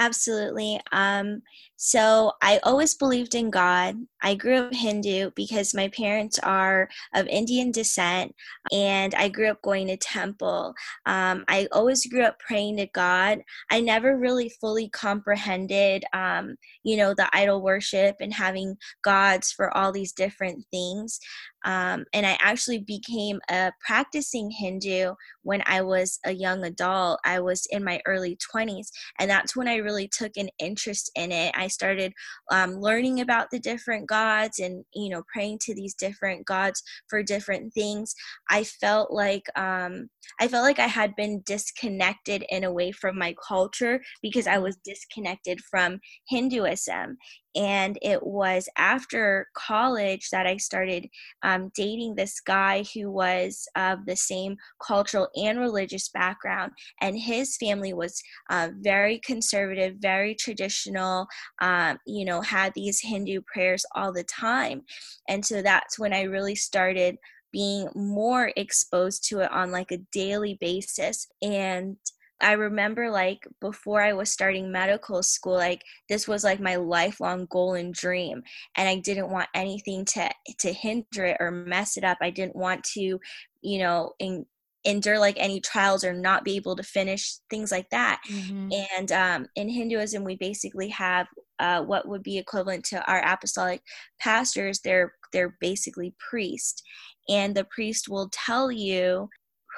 Absolutely. 0.00 0.80
Um, 0.92 1.42
so 1.76 2.32
I 2.42 2.58
always 2.64 2.94
believed 2.94 3.34
in 3.36 3.50
God. 3.50 3.96
I 4.22 4.34
grew 4.34 4.56
up 4.56 4.74
Hindu 4.74 5.30
because 5.34 5.74
my 5.74 5.88
parents 5.88 6.38
are 6.40 6.88
of 7.14 7.26
Indian 7.26 7.70
descent, 7.70 8.34
and 8.72 9.14
I 9.14 9.28
grew 9.28 9.48
up 9.48 9.62
going 9.62 9.88
to 9.88 9.96
temple. 9.96 10.74
Um, 11.06 11.44
I 11.48 11.68
always 11.72 12.06
grew 12.06 12.22
up 12.22 12.38
praying 12.38 12.76
to 12.78 12.86
God. 12.86 13.40
I 13.70 13.80
never 13.80 14.16
really 14.16 14.50
fully 14.60 14.88
comprehended, 14.88 16.04
um, 16.12 16.56
you 16.82 16.96
know, 16.96 17.14
the 17.14 17.28
idol 17.32 17.62
worship 17.62 18.16
and 18.20 18.32
having 18.32 18.76
gods 19.02 19.52
for 19.52 19.76
all 19.76 19.92
these 19.92 20.12
different 20.12 20.64
things. 20.70 21.20
Um, 21.64 22.04
and 22.12 22.26
I 22.26 22.38
actually 22.40 22.78
became 22.78 23.40
a 23.50 23.72
practicing 23.84 24.50
Hindu 24.50 25.14
when 25.42 25.62
I 25.66 25.82
was 25.82 26.18
a 26.24 26.32
young 26.32 26.64
adult. 26.64 27.20
I 27.24 27.40
was 27.40 27.66
in 27.70 27.84
my 27.84 28.00
early 28.06 28.38
20s, 28.54 28.88
and 29.18 29.30
that's 29.30 29.54
when 29.54 29.68
I 29.68 29.76
really 29.76 30.08
took 30.08 30.32
an 30.36 30.48
interest 30.58 31.10
in 31.14 31.32
it. 31.32 31.54
I 31.56 31.68
started 31.68 32.12
um, 32.50 32.76
learning 32.80 33.20
about 33.20 33.50
the 33.50 33.58
different 33.58 34.08
gods 34.10 34.58
and, 34.58 34.84
you 34.94 35.08
know, 35.08 35.22
praying 35.32 35.58
to 35.62 35.74
these 35.74 35.94
different 35.94 36.44
gods 36.44 36.82
for 37.08 37.22
different 37.22 37.72
things. 37.72 38.14
I 38.50 38.64
felt 38.64 39.12
like 39.12 39.44
um, 39.56 40.10
I 40.40 40.48
felt 40.48 40.64
like 40.64 40.80
I 40.80 40.88
had 40.88 41.14
been 41.16 41.42
disconnected 41.46 42.44
in 42.50 42.64
a 42.64 42.72
way 42.72 42.90
from 42.92 43.16
my 43.16 43.34
culture 43.46 44.00
because 44.20 44.46
I 44.46 44.58
was 44.58 44.76
disconnected 44.84 45.60
from 45.70 46.00
Hinduism. 46.28 47.16
And 47.56 47.98
it 48.02 48.24
was 48.24 48.68
after 48.76 49.48
college 49.54 50.28
that 50.30 50.46
I 50.46 50.56
started 50.56 51.08
um, 51.42 51.70
dating 51.74 52.14
this 52.14 52.40
guy 52.40 52.84
who 52.94 53.10
was 53.10 53.66
of 53.76 54.06
the 54.06 54.16
same 54.16 54.56
cultural 54.84 55.28
and 55.36 55.58
religious 55.58 56.08
background. 56.08 56.72
And 57.00 57.18
his 57.18 57.56
family 57.56 57.92
was 57.92 58.22
uh, 58.50 58.70
very 58.80 59.18
conservative, 59.18 59.96
very 59.98 60.34
traditional, 60.34 61.26
um, 61.60 61.98
you 62.06 62.24
know, 62.24 62.40
had 62.40 62.72
these 62.74 63.00
Hindu 63.00 63.40
prayers 63.52 63.84
all 63.94 64.12
the 64.12 64.24
time. 64.24 64.82
And 65.28 65.44
so 65.44 65.62
that's 65.62 65.98
when 65.98 66.12
I 66.12 66.22
really 66.22 66.54
started 66.54 67.16
being 67.52 67.88
more 67.94 68.52
exposed 68.56 69.24
to 69.28 69.40
it 69.40 69.50
on 69.50 69.72
like 69.72 69.90
a 69.90 69.98
daily 70.12 70.56
basis. 70.60 71.26
And 71.42 71.96
I 72.40 72.52
remember 72.52 73.10
like 73.10 73.46
before 73.60 74.02
I 74.02 74.12
was 74.12 74.30
starting 74.30 74.72
medical 74.72 75.22
school, 75.22 75.54
like 75.54 75.82
this 76.08 76.26
was 76.26 76.44
like 76.44 76.60
my 76.60 76.76
lifelong 76.76 77.46
goal 77.50 77.74
and 77.74 77.92
dream. 77.92 78.42
And 78.76 78.88
I 78.88 78.96
didn't 78.96 79.30
want 79.30 79.48
anything 79.54 80.04
to 80.06 80.30
to 80.60 80.72
hinder 80.72 81.26
it 81.26 81.36
or 81.40 81.50
mess 81.50 81.96
it 81.96 82.04
up. 82.04 82.18
I 82.20 82.30
didn't 82.30 82.56
want 82.56 82.84
to, 82.94 83.20
you 83.62 83.78
know, 83.78 84.12
in, 84.18 84.46
endure 84.84 85.18
like 85.18 85.36
any 85.38 85.60
trials 85.60 86.04
or 86.04 86.12
not 86.12 86.44
be 86.44 86.56
able 86.56 86.76
to 86.76 86.82
finish 86.82 87.36
things 87.50 87.70
like 87.70 87.88
that. 87.90 88.20
Mm-hmm. 88.30 88.70
And 88.96 89.12
um, 89.12 89.46
in 89.56 89.68
Hinduism, 89.68 90.24
we 90.24 90.36
basically 90.36 90.88
have 90.88 91.26
uh, 91.58 91.82
what 91.82 92.08
would 92.08 92.22
be 92.22 92.38
equivalent 92.38 92.84
to 92.86 93.04
our 93.10 93.22
apostolic 93.22 93.82
pastors. 94.18 94.80
They're 94.80 95.12
they're 95.32 95.56
basically 95.60 96.14
priests, 96.30 96.82
and 97.28 97.54
the 97.54 97.64
priest 97.64 98.08
will 98.08 98.30
tell 98.32 98.72
you 98.72 99.28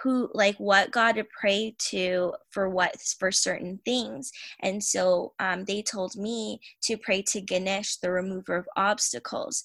who 0.02 0.28
like 0.34 0.56
what 0.56 0.90
god 0.90 1.12
to 1.12 1.24
pray 1.38 1.74
to 1.78 2.32
for 2.50 2.68
what 2.68 3.00
for 3.18 3.30
certain 3.30 3.78
things. 3.84 4.30
And 4.60 4.82
so 4.82 5.32
um, 5.38 5.64
they 5.64 5.82
told 5.82 6.16
me 6.16 6.60
to 6.84 6.96
pray 6.96 7.22
to 7.28 7.40
ganesh 7.40 7.96
the 7.96 8.10
remover 8.10 8.56
of 8.56 8.66
obstacles. 8.76 9.62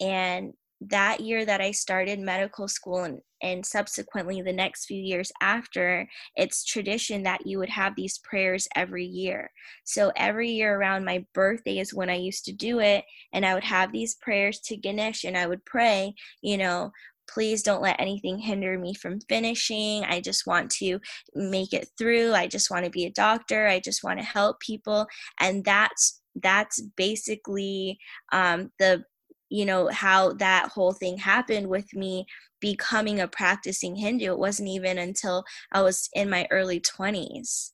And 0.00 0.52
that 0.80 1.18
year 1.18 1.44
that 1.44 1.60
i 1.60 1.72
started 1.72 2.20
medical 2.20 2.68
school 2.68 3.02
and, 3.02 3.18
and 3.42 3.66
subsequently 3.66 4.40
the 4.40 4.52
next 4.52 4.86
few 4.86 5.02
years 5.02 5.32
after 5.40 6.08
it's 6.36 6.64
tradition 6.64 7.24
that 7.24 7.44
you 7.44 7.58
would 7.58 7.68
have 7.68 7.96
these 7.96 8.18
prayers 8.18 8.68
every 8.76 9.04
year. 9.04 9.50
So 9.82 10.12
every 10.14 10.50
year 10.50 10.78
around 10.78 11.04
my 11.04 11.26
birthday 11.34 11.78
is 11.78 11.92
when 11.92 12.08
i 12.08 12.14
used 12.14 12.44
to 12.44 12.52
do 12.52 12.78
it 12.78 13.04
and 13.32 13.44
i 13.44 13.54
would 13.54 13.64
have 13.64 13.90
these 13.90 14.14
prayers 14.14 14.60
to 14.60 14.76
ganesh 14.76 15.24
and 15.24 15.36
i 15.36 15.48
would 15.48 15.64
pray 15.64 16.14
you 16.42 16.56
know 16.56 16.92
please 17.28 17.62
don't 17.62 17.82
let 17.82 18.00
anything 18.00 18.38
hinder 18.38 18.78
me 18.78 18.94
from 18.94 19.20
finishing. 19.28 20.04
I 20.04 20.20
just 20.20 20.46
want 20.46 20.70
to 20.72 21.00
make 21.34 21.72
it 21.72 21.88
through. 21.98 22.32
I 22.32 22.46
just 22.46 22.70
want 22.70 22.84
to 22.84 22.90
be 22.90 23.04
a 23.04 23.10
doctor. 23.10 23.66
I 23.66 23.80
just 23.80 24.02
want 24.02 24.18
to 24.18 24.24
help 24.24 24.60
people. 24.60 25.06
And 25.38 25.64
that's 25.64 26.20
that's 26.42 26.80
basically 26.96 27.98
um, 28.32 28.70
the 28.78 29.04
you 29.50 29.64
know 29.64 29.88
how 29.88 30.34
that 30.34 30.68
whole 30.68 30.92
thing 30.92 31.16
happened 31.16 31.68
with 31.68 31.94
me 31.94 32.26
becoming 32.60 33.20
a 33.20 33.28
practicing 33.28 33.96
Hindu. 33.96 34.32
It 34.32 34.38
wasn't 34.38 34.68
even 34.68 34.98
until 34.98 35.44
I 35.72 35.82
was 35.82 36.08
in 36.12 36.28
my 36.28 36.46
early 36.50 36.80
20s. 36.80 37.70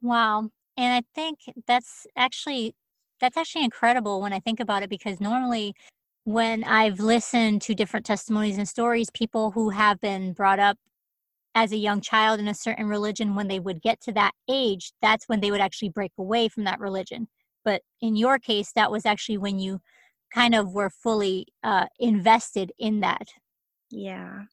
Wow. 0.00 0.50
And 0.76 0.94
I 0.94 1.02
think 1.14 1.38
that's 1.66 2.06
actually 2.16 2.74
that's 3.20 3.36
actually 3.36 3.64
incredible 3.64 4.20
when 4.20 4.32
I 4.32 4.40
think 4.40 4.60
about 4.60 4.82
it 4.82 4.90
because 4.90 5.20
normally 5.20 5.74
when 6.26 6.64
I've 6.64 6.98
listened 6.98 7.62
to 7.62 7.74
different 7.76 8.04
testimonies 8.04 8.58
and 8.58 8.68
stories, 8.68 9.10
people 9.10 9.52
who 9.52 9.70
have 9.70 10.00
been 10.00 10.32
brought 10.32 10.58
up 10.58 10.76
as 11.54 11.70
a 11.70 11.76
young 11.76 12.00
child 12.00 12.40
in 12.40 12.48
a 12.48 12.54
certain 12.54 12.88
religion, 12.88 13.36
when 13.36 13.46
they 13.46 13.60
would 13.60 13.80
get 13.80 14.00
to 14.02 14.12
that 14.14 14.32
age, 14.50 14.92
that's 15.00 15.28
when 15.28 15.38
they 15.38 15.52
would 15.52 15.60
actually 15.60 15.88
break 15.88 16.10
away 16.18 16.48
from 16.48 16.64
that 16.64 16.80
religion. 16.80 17.28
But 17.64 17.82
in 18.00 18.16
your 18.16 18.40
case, 18.40 18.72
that 18.74 18.90
was 18.90 19.06
actually 19.06 19.38
when 19.38 19.60
you 19.60 19.80
kind 20.34 20.56
of 20.56 20.72
were 20.72 20.90
fully 20.90 21.46
uh, 21.62 21.86
invested 22.00 22.72
in 22.76 22.98
that. 23.00 23.28
Yeah 23.92 24.46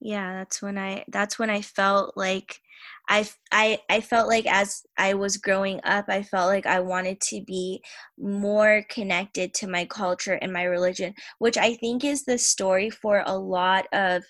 yeah 0.00 0.34
that's 0.34 0.62
when 0.62 0.78
i 0.78 1.04
that's 1.08 1.38
when 1.38 1.50
i 1.50 1.60
felt 1.60 2.16
like 2.16 2.60
I, 3.08 3.26
I 3.50 3.80
i 3.88 4.00
felt 4.00 4.28
like 4.28 4.46
as 4.46 4.82
i 4.96 5.14
was 5.14 5.36
growing 5.36 5.80
up 5.84 6.04
i 6.08 6.22
felt 6.22 6.48
like 6.48 6.66
i 6.66 6.80
wanted 6.80 7.20
to 7.22 7.42
be 7.44 7.82
more 8.18 8.84
connected 8.88 9.54
to 9.54 9.66
my 9.66 9.84
culture 9.86 10.34
and 10.34 10.52
my 10.52 10.64
religion 10.64 11.14
which 11.38 11.56
i 11.56 11.74
think 11.74 12.04
is 12.04 12.24
the 12.24 12.38
story 12.38 12.90
for 12.90 13.24
a 13.26 13.36
lot 13.36 13.86
of 13.92 14.22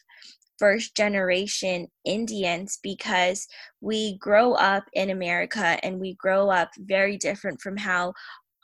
first 0.58 0.96
generation 0.96 1.86
Indians 2.04 2.78
because 2.82 3.46
we 3.80 4.18
grow 4.18 4.54
up 4.54 4.84
in 4.92 5.10
America 5.10 5.78
and 5.84 6.00
we 6.00 6.14
grow 6.14 6.50
up 6.50 6.70
very 6.78 7.16
different 7.16 7.60
from 7.60 7.76
how 7.76 8.12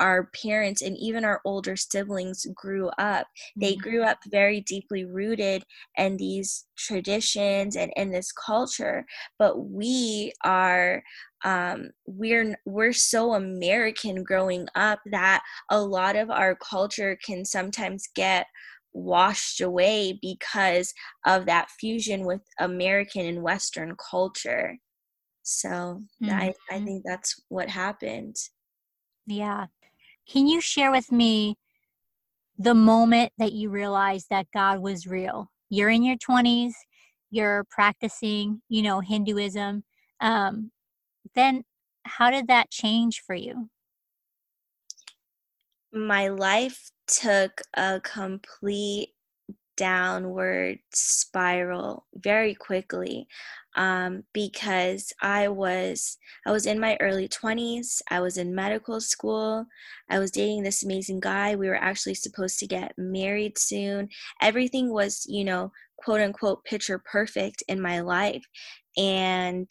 our 0.01 0.31
parents 0.43 0.83
and 0.83 0.97
even 0.99 1.25
our 1.25 1.41
older 1.45 1.77
siblings 1.77 2.47
grew 2.55 2.89
up. 2.99 3.27
They 3.57 3.73
mm-hmm. 3.73 3.89
grew 3.89 4.03
up 4.03 4.19
very 4.31 4.61
deeply 4.61 5.05
rooted 5.05 5.65
in 5.97 6.17
these 6.17 6.67
traditions 6.77 7.77
and 7.77 7.93
in 7.97 8.11
this 8.11 8.33
culture, 8.33 9.05
but 9.39 9.71
we 9.71 10.33
are 10.45 11.03
um, 11.45 11.91
we're 12.07 12.57
we're 12.65 12.93
so 12.93 13.35
American 13.35 14.23
growing 14.25 14.67
up 14.75 15.01
that 15.13 15.43
a 15.71 15.81
lot 15.81 16.17
of 16.17 16.31
our 16.31 16.57
culture 16.57 17.19
can 17.25 17.45
sometimes 17.45 18.09
get 18.15 18.47
washed 18.95 19.61
away 19.61 20.19
because 20.23 20.95
of 21.27 21.47
that 21.47 21.69
fusion 21.79 22.25
with 22.25 22.41
American 22.59 23.27
and 23.27 23.43
Western 23.43 23.95
culture. 24.11 24.79
So 25.43 25.69
mm-hmm. 26.23 26.31
I, 26.31 26.55
I 26.71 26.81
think 26.81 27.03
that's 27.05 27.39
what 27.49 27.69
happened. 27.69 28.37
Yeah. 29.27 29.67
Can 30.29 30.47
you 30.47 30.61
share 30.61 30.91
with 30.91 31.13
me 31.13 31.57
the 32.59 32.75
moment 32.75 33.33
that 33.39 33.53
you 33.53 33.71
realized 33.71 34.27
that 34.31 34.47
God 34.53 34.81
was 34.81 35.07
real? 35.07 35.51
You're 35.69 35.91
in 35.91 36.03
your 36.03 36.17
20s, 36.17 36.73
you're 37.31 37.65
practicing, 37.71 38.63
you 38.69 38.83
know, 38.83 39.01
Hinduism. 39.01 39.85
Um, 40.21 40.71
then 41.35 41.65
how 42.05 42.31
did 42.31 42.49
that 42.49 42.71
change 42.71 43.23
for 43.27 43.35
you? 43.35 43.71
My 45.93 46.29
life 46.29 46.91
took 47.07 47.63
a 47.75 48.01
complete 48.01 49.14
downward 49.77 50.79
spiral 50.93 52.07
very 52.15 52.55
quickly 52.55 53.27
um, 53.77 54.23
because 54.33 55.13
I 55.21 55.49
was 55.49 56.17
I 56.47 56.53
was 56.53 56.67
in 56.67 56.79
my 56.79 56.97
early 57.01 57.29
20s. 57.29 58.01
I 58.11 58.21
was 58.21 58.39
in 58.39 58.55
medical 58.55 59.01
school. 59.01 59.67
I 60.09 60.19
was 60.19 60.31
dating 60.31 60.63
this 60.63 60.85
amazing 60.85 61.21
guy. 61.21 61.57
We 61.57 61.69
were 61.69 61.77
actually 61.77 62.15
supposed 62.15 62.59
to 62.61 62.67
get 62.67 62.93
married 62.97 63.59
soon. 63.59 64.09
Everything 64.41 64.93
was, 64.93 65.27
you 65.29 65.45
know, 65.45 65.73
quote 65.97 66.21
unquote 66.21 66.65
picture 66.65 66.99
perfect 66.99 67.63
in 67.69 67.81
my 67.81 68.01
life. 68.01 68.45
And 68.97 69.69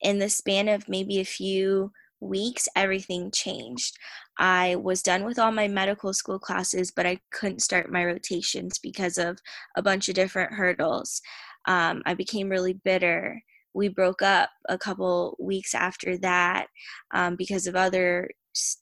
in 0.00 0.18
the 0.18 0.28
span 0.28 0.68
of 0.68 0.88
maybe 0.88 1.18
a 1.18 1.24
few 1.24 1.90
weeks, 2.20 2.68
everything 2.76 3.30
changed. 3.30 3.96
I 4.38 4.76
was 4.76 5.02
done 5.02 5.24
with 5.24 5.38
all 5.38 5.52
my 5.52 5.68
medical 5.68 6.12
school 6.12 6.38
classes, 6.38 6.90
but 6.94 7.06
I 7.06 7.20
couldn't 7.32 7.62
start 7.62 7.92
my 7.92 8.04
rotations 8.04 8.78
because 8.78 9.18
of 9.18 9.38
a 9.76 9.82
bunch 9.82 10.08
of 10.08 10.14
different 10.14 10.52
hurdles. 10.52 11.20
Um, 11.66 12.02
I 12.06 12.14
became 12.14 12.48
really 12.48 12.74
bitter. 12.84 13.42
We 13.74 13.88
broke 13.88 14.22
up 14.22 14.50
a 14.68 14.78
couple 14.78 15.36
weeks 15.38 15.74
after 15.74 16.16
that 16.18 16.68
um, 17.12 17.36
because 17.36 17.66
of 17.66 17.76
other 17.76 18.30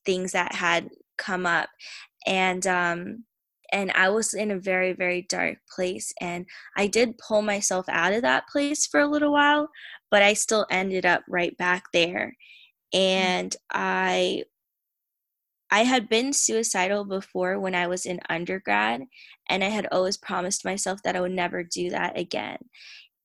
things 0.05 0.33
that 0.33 0.55
had 0.55 0.89
come 1.19 1.47
up. 1.47 1.69
And 2.27 2.67
um, 2.67 3.25
and 3.73 3.91
I 3.93 4.09
was 4.09 4.35
in 4.35 4.51
a 4.51 4.59
very, 4.59 4.93
very 4.93 5.27
dark 5.29 5.59
place. 5.75 6.13
And 6.21 6.47
I 6.77 6.87
did 6.87 7.19
pull 7.19 7.43
myself 7.43 7.87
out 7.89 8.13
of 8.13 8.23
that 8.23 8.49
place 8.49 8.87
for 8.87 9.01
a 9.01 9.09
little 9.09 9.33
while, 9.33 9.69
but 10.11 10.23
I 10.23 10.35
still 10.35 10.67
ended 10.71 11.05
up 11.05 11.23
right 11.29 11.57
back 11.57 11.85
there. 11.93 12.37
Mm. 12.95 12.99
And 12.99 13.57
I 13.71 14.45
I 15.71 15.83
had 15.85 16.09
been 16.09 16.33
suicidal 16.33 17.05
before 17.05 17.59
when 17.59 17.75
I 17.75 17.87
was 17.89 18.07
in 18.07 18.21
undergrad, 18.29 19.03
and 19.49 19.65
I 19.65 19.69
had 19.69 19.87
always 19.91 20.17
promised 20.17 20.65
myself 20.65 21.03
that 21.03 21.17
I 21.17 21.21
would 21.21 21.33
never 21.33 21.63
do 21.65 21.91
that 21.91 22.17
again. 22.19 22.59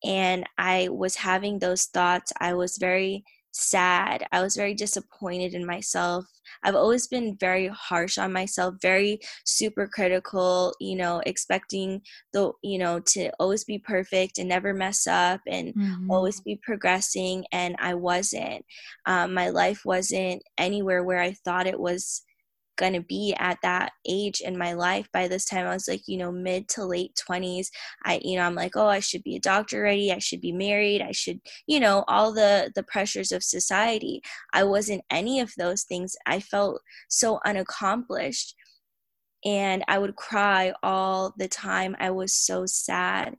And 0.04 0.46
I 0.58 0.90
was 0.90 1.18
having 1.18 1.60
those 1.60 1.86
thoughts. 1.86 2.34
I 2.40 2.54
was 2.56 2.78
very 2.78 3.24
sad. 3.52 4.26
I 4.32 4.42
was 4.42 4.56
very 4.56 4.74
disappointed 4.74 5.54
in 5.54 5.66
myself. 5.66 6.26
I've 6.64 6.76
always 6.76 7.08
been 7.08 7.38
very 7.40 7.68
harsh 7.68 8.18
on 8.18 8.34
myself, 8.34 8.76
very 8.82 9.20
super 9.46 9.88
critical, 9.88 10.74
you 10.80 10.96
know, 10.96 11.22
expecting 11.26 12.02
the, 12.34 12.52
you 12.62 12.78
know, 12.78 13.00
to 13.00 13.32
always 13.40 13.64
be 13.64 13.80
perfect 13.80 14.38
and 14.38 14.50
never 14.50 14.74
mess 14.74 15.08
up 15.08 15.42
and 15.48 15.74
mm-hmm. 15.74 16.12
always 16.12 16.40
be 16.42 16.60
progressing. 16.64 17.46
And 17.52 17.76
I 17.80 17.94
wasn't. 17.94 18.66
Um, 19.06 19.34
my 19.34 19.50
life 19.50 19.82
wasn't 19.86 20.44
anywhere 20.58 21.04
where 21.04 21.20
I 21.20 21.34
thought 21.34 21.68
it 21.68 21.80
was 21.80 22.24
going 22.82 22.94
to 22.94 23.02
be 23.02 23.34
at 23.38 23.60
that 23.62 23.92
age 24.10 24.42
in 24.42 24.58
my 24.58 24.74
life. 24.74 25.08
By 25.14 25.28
this 25.28 25.46
time 25.46 25.68
i 25.68 25.74
was 25.74 25.88
like 25.88 26.02
you 26.08 26.18
know 26.18 26.32
mid 26.32 26.68
to 26.70 26.84
late 26.84 27.14
20s 27.30 27.68
i 28.04 28.20
you 28.24 28.36
know 28.36 28.44
i'm 28.44 28.56
like 28.56 28.76
oh 28.76 28.88
i 28.88 29.00
should 29.00 29.24
be 29.24 29.36
a 29.36 29.40
doctor 29.40 29.84
ready 29.84 30.12
i 30.12 30.18
should 30.18 30.42
be 30.42 30.52
married. 30.52 31.02
I 31.02 31.12
should 31.12 31.40
you 31.68 31.80
know 31.80 32.04
all 32.08 32.34
the 32.34 32.72
the 32.76 32.84
pressures 32.84 33.32
of 33.32 33.44
society. 33.44 34.22
I 34.54 34.64
wasn't 34.64 35.04
any 35.10 35.40
of 35.40 35.54
those 35.58 35.84
things. 35.84 36.16
I 36.26 36.40
felt 36.40 36.82
so 37.08 37.40
unaccomplished 37.46 38.56
and 39.46 39.84
i 39.88 39.98
would 39.98 40.16
cry 40.16 40.74
all 40.84 41.34
the 41.38 41.48
time. 41.48 41.96
I 42.00 42.12
was 42.12 42.34
so 42.34 42.66
sad. 42.66 43.36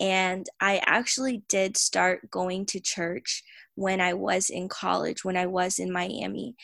And 0.00 0.46
i 0.60 0.80
actually 0.86 1.42
did 1.48 1.76
start 1.76 2.30
going 2.30 2.66
to 2.66 2.80
church 2.80 3.42
when 3.76 4.00
I 4.00 4.14
was 4.14 4.50
in 4.50 4.68
college, 4.68 5.24
when 5.24 5.36
I 5.36 5.46
was 5.46 5.78
in 5.78 5.92
Miami. 5.92 6.54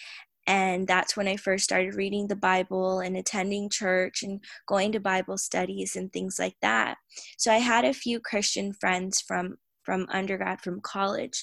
And 0.47 0.87
that's 0.87 1.16
when 1.16 1.28
I 1.28 1.37
first 1.37 1.64
started 1.64 1.94
reading 1.94 2.26
the 2.26 2.37
Bible 2.37 3.00
and 3.00 3.16
attending 3.16 3.68
church 3.68 4.23
and 4.23 4.42
going 4.66 4.92
to 4.92 5.00
Bible 5.00 5.38
studies 5.38 5.97
and 5.97 6.12
things 6.12 6.38
like 6.38 6.56
that. 6.62 6.97
So 7.38 7.52
I 7.52 7.59
had 7.59 7.85
a 7.85 7.94
few 7.94 8.20
Christian 8.20 8.73
friends 8.73 9.20
from 9.20 9.56
from 9.82 10.06
undergrad 10.11 10.61
from 10.61 10.80
college 10.82 11.42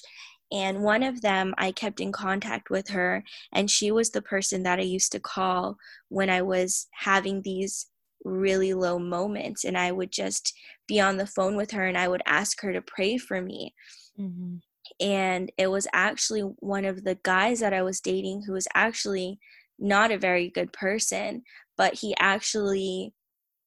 and 0.50 0.82
one 0.82 1.02
of 1.02 1.20
them 1.20 1.54
I 1.58 1.72
kept 1.72 2.00
in 2.00 2.12
contact 2.12 2.70
with 2.70 2.88
her 2.88 3.22
and 3.52 3.70
she 3.70 3.90
was 3.90 4.10
the 4.10 4.22
person 4.22 4.62
that 4.62 4.78
I 4.78 4.82
used 4.82 5.12
to 5.12 5.20
call 5.20 5.76
when 6.08 6.30
I 6.30 6.42
was 6.42 6.86
having 6.92 7.42
these 7.42 7.86
really 8.24 8.74
low 8.74 8.98
moments 8.98 9.64
and 9.64 9.76
I 9.76 9.92
would 9.92 10.10
just 10.10 10.54
be 10.86 11.00
on 11.00 11.16
the 11.16 11.26
phone 11.26 11.56
with 11.56 11.70
her 11.72 11.86
and 11.86 11.98
I 11.98 12.08
would 12.08 12.22
ask 12.26 12.60
her 12.62 12.72
to 12.72 12.80
pray 12.80 13.18
for 13.18 13.42
me. 13.42 13.74
Mm-hmm 14.18 14.56
and 15.00 15.50
it 15.56 15.68
was 15.68 15.86
actually 15.92 16.40
one 16.40 16.84
of 16.84 17.04
the 17.04 17.18
guys 17.22 17.60
that 17.60 17.72
I 17.72 17.82
was 17.82 18.00
dating 18.00 18.42
who 18.42 18.52
was 18.52 18.68
actually 18.74 19.38
not 19.78 20.10
a 20.10 20.18
very 20.18 20.48
good 20.48 20.72
person, 20.72 21.42
but 21.76 21.94
he 21.94 22.14
actually 22.18 23.14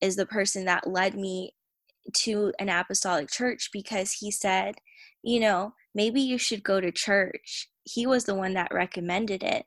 is 0.01 0.15
the 0.15 0.25
person 0.25 0.65
that 0.65 0.87
led 0.87 1.15
me 1.15 1.53
to 2.13 2.51
an 2.59 2.69
apostolic 2.69 3.29
church 3.29 3.69
because 3.71 4.13
he 4.13 4.31
said, 4.31 4.75
you 5.23 5.39
know, 5.39 5.73
maybe 5.93 6.21
you 6.21 6.37
should 6.37 6.63
go 6.63 6.81
to 6.81 6.91
church. 6.91 7.69
He 7.83 8.05
was 8.07 8.25
the 8.25 8.35
one 8.35 8.53
that 8.55 8.73
recommended 8.73 9.43
it. 9.43 9.65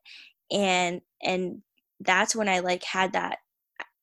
And 0.50 1.00
and 1.22 1.62
that's 2.00 2.36
when 2.36 2.48
I 2.48 2.58
like 2.58 2.84
had 2.84 3.12
that 3.12 3.38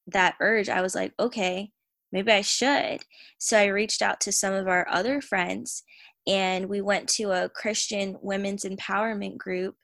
that 0.07 0.35
urge. 0.39 0.69
I 0.69 0.81
was 0.81 0.95
like, 0.95 1.13
okay, 1.19 1.71
maybe 2.11 2.31
I 2.31 2.41
should. 2.41 3.01
So 3.37 3.57
I 3.57 3.65
reached 3.65 4.01
out 4.01 4.19
to 4.21 4.31
some 4.31 4.53
of 4.53 4.67
our 4.67 4.87
other 4.89 5.21
friends 5.21 5.83
and 6.27 6.69
we 6.69 6.81
went 6.81 7.07
to 7.09 7.31
a 7.31 7.49
Christian 7.49 8.17
women's 8.21 8.63
empowerment 8.63 9.37
group 9.37 9.75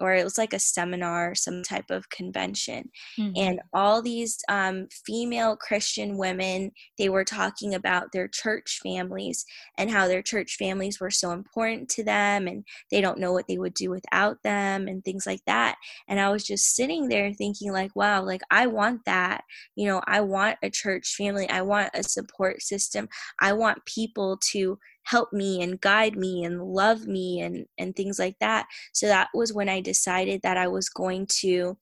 or 0.00 0.14
it 0.14 0.24
was 0.24 0.38
like 0.38 0.52
a 0.52 0.58
seminar, 0.58 1.34
some 1.34 1.62
type 1.62 1.90
of 1.90 2.10
convention. 2.10 2.90
Mm-hmm. 3.18 3.32
And 3.36 3.60
all 3.72 4.02
these 4.02 4.38
um, 4.48 4.88
female 5.06 5.56
Christian 5.56 6.18
women, 6.18 6.72
they 6.98 7.08
were 7.08 7.24
talking 7.24 7.74
about 7.74 8.10
their 8.12 8.28
church 8.28 8.80
families 8.82 9.44
and 9.78 9.90
how 9.90 10.08
their 10.08 10.22
church 10.22 10.56
families 10.58 10.98
were 10.98 11.10
so 11.10 11.30
important 11.30 11.88
to 11.90 12.04
them 12.04 12.48
and 12.48 12.64
they 12.90 13.00
don't 13.00 13.20
know 13.20 13.32
what 13.32 13.46
they 13.46 13.58
would 13.58 13.74
do 13.74 13.90
without 13.90 14.42
them 14.42 14.88
and 14.88 15.04
things 15.04 15.26
like 15.26 15.42
that. 15.46 15.76
And 16.08 16.18
I 16.18 16.30
was 16.30 16.44
just 16.44 16.74
sitting 16.74 17.08
there 17.08 17.32
thinking, 17.32 17.72
like, 17.72 17.94
wow, 17.94 18.24
like 18.24 18.42
I 18.50 18.66
want 18.66 19.04
that. 19.06 19.44
You 19.76 19.88
know, 19.88 20.02
I 20.06 20.20
want 20.22 20.58
a 20.62 20.70
church 20.70 21.14
family, 21.16 21.48
I 21.48 21.62
want 21.62 21.90
a 21.94 22.02
support 22.02 22.62
system, 22.62 23.08
I 23.40 23.52
want 23.52 23.84
people 23.86 24.38
to 24.50 24.78
help 25.04 25.32
me 25.32 25.62
and 25.62 25.80
guide 25.80 26.16
me 26.16 26.44
and 26.44 26.62
love 26.62 27.06
me 27.06 27.40
and 27.40 27.66
and 27.78 27.94
things 27.96 28.18
like 28.18 28.36
that. 28.40 28.66
So 28.92 29.06
that 29.06 29.28
was 29.34 29.52
when 29.52 29.68
i 29.68 29.80
decided 29.80 30.42
that 30.42 30.56
i 30.56 30.68
was 30.68 30.88
going 30.88 31.26
to 31.40 31.76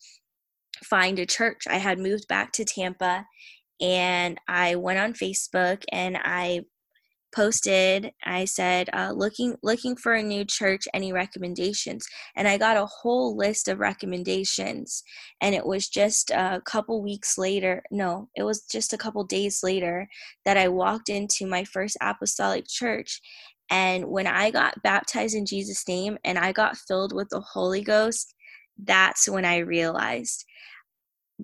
find 0.84 1.18
a 1.18 1.26
church. 1.26 1.64
I 1.68 1.76
had 1.78 1.98
moved 1.98 2.28
back 2.28 2.52
to 2.52 2.64
tampa 2.64 3.26
and 3.80 4.38
i 4.48 4.76
went 4.76 4.98
on 4.98 5.12
facebook 5.12 5.84
and 5.90 6.16
i 6.22 6.62
posted 7.34 8.12
i 8.24 8.44
said 8.44 8.88
uh, 8.92 9.12
looking 9.14 9.56
looking 9.62 9.96
for 9.96 10.12
a 10.14 10.22
new 10.22 10.44
church 10.44 10.86
any 10.94 11.12
recommendations? 11.12 12.06
And 12.36 12.46
i 12.46 12.58
got 12.58 12.76
a 12.76 12.86
whole 12.86 13.36
list 13.36 13.68
of 13.68 13.78
recommendations. 13.78 15.02
And 15.40 15.54
it 15.54 15.66
was 15.66 15.88
just 15.88 16.30
a 16.30 16.62
couple 16.64 17.02
weeks 17.02 17.38
later 17.38 17.82
no 17.90 18.28
it 18.34 18.42
was 18.42 18.62
just 18.70 18.92
a 18.92 18.98
couple 18.98 19.24
days 19.24 19.62
later 19.62 20.08
that 20.44 20.56
i 20.56 20.68
walked 20.68 21.08
into 21.08 21.46
my 21.46 21.64
first 21.64 21.96
apostolic 22.00 22.66
church. 22.68 23.20
And 23.70 24.06
when 24.06 24.26
i 24.26 24.50
got 24.50 24.82
baptized 24.82 25.34
in 25.34 25.46
jesus 25.46 25.86
name 25.88 26.18
and 26.24 26.38
i 26.38 26.52
got 26.52 26.76
filled 26.76 27.14
with 27.14 27.28
the 27.30 27.40
holy 27.40 27.82
ghost 27.82 28.34
that's 28.84 29.28
when 29.28 29.44
i 29.44 29.58
realized 29.58 30.44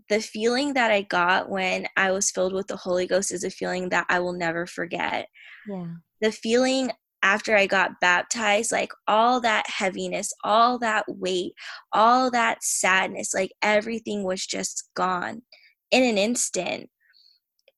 the 0.09 0.21
feeling 0.21 0.75
that 0.75 0.91
I 0.91 1.03
got 1.03 1.49
when 1.49 1.87
I 1.97 2.11
was 2.13 2.31
filled 2.31 2.53
with 2.53 2.67
the 2.67 2.77
Holy 2.77 3.07
Ghost 3.07 3.33
is 3.33 3.45
a 3.45 3.51
feeling 3.51 3.89
that 3.91 4.07
I 4.09 4.21
will 4.21 4.33
never 4.33 4.67
forget. 4.67 5.29
Yeah. 5.69 5.87
The 6.21 6.33
feeling 6.33 6.91
after 7.23 7.57
I 7.57 7.67
got 7.67 8.01
baptized, 8.01 8.73
like 8.73 8.93
all 9.07 9.41
that 9.41 9.69
heaviness, 9.69 10.33
all 10.45 10.79
that 10.81 11.05
weight, 11.09 11.53
all 11.93 12.31
that 12.31 12.63
sadness, 12.63 13.35
like 13.35 13.53
everything 13.63 14.25
was 14.25 14.47
just 14.47 14.89
gone 14.95 15.43
in 15.91 16.03
an 16.03 16.19
instant. 16.19 16.89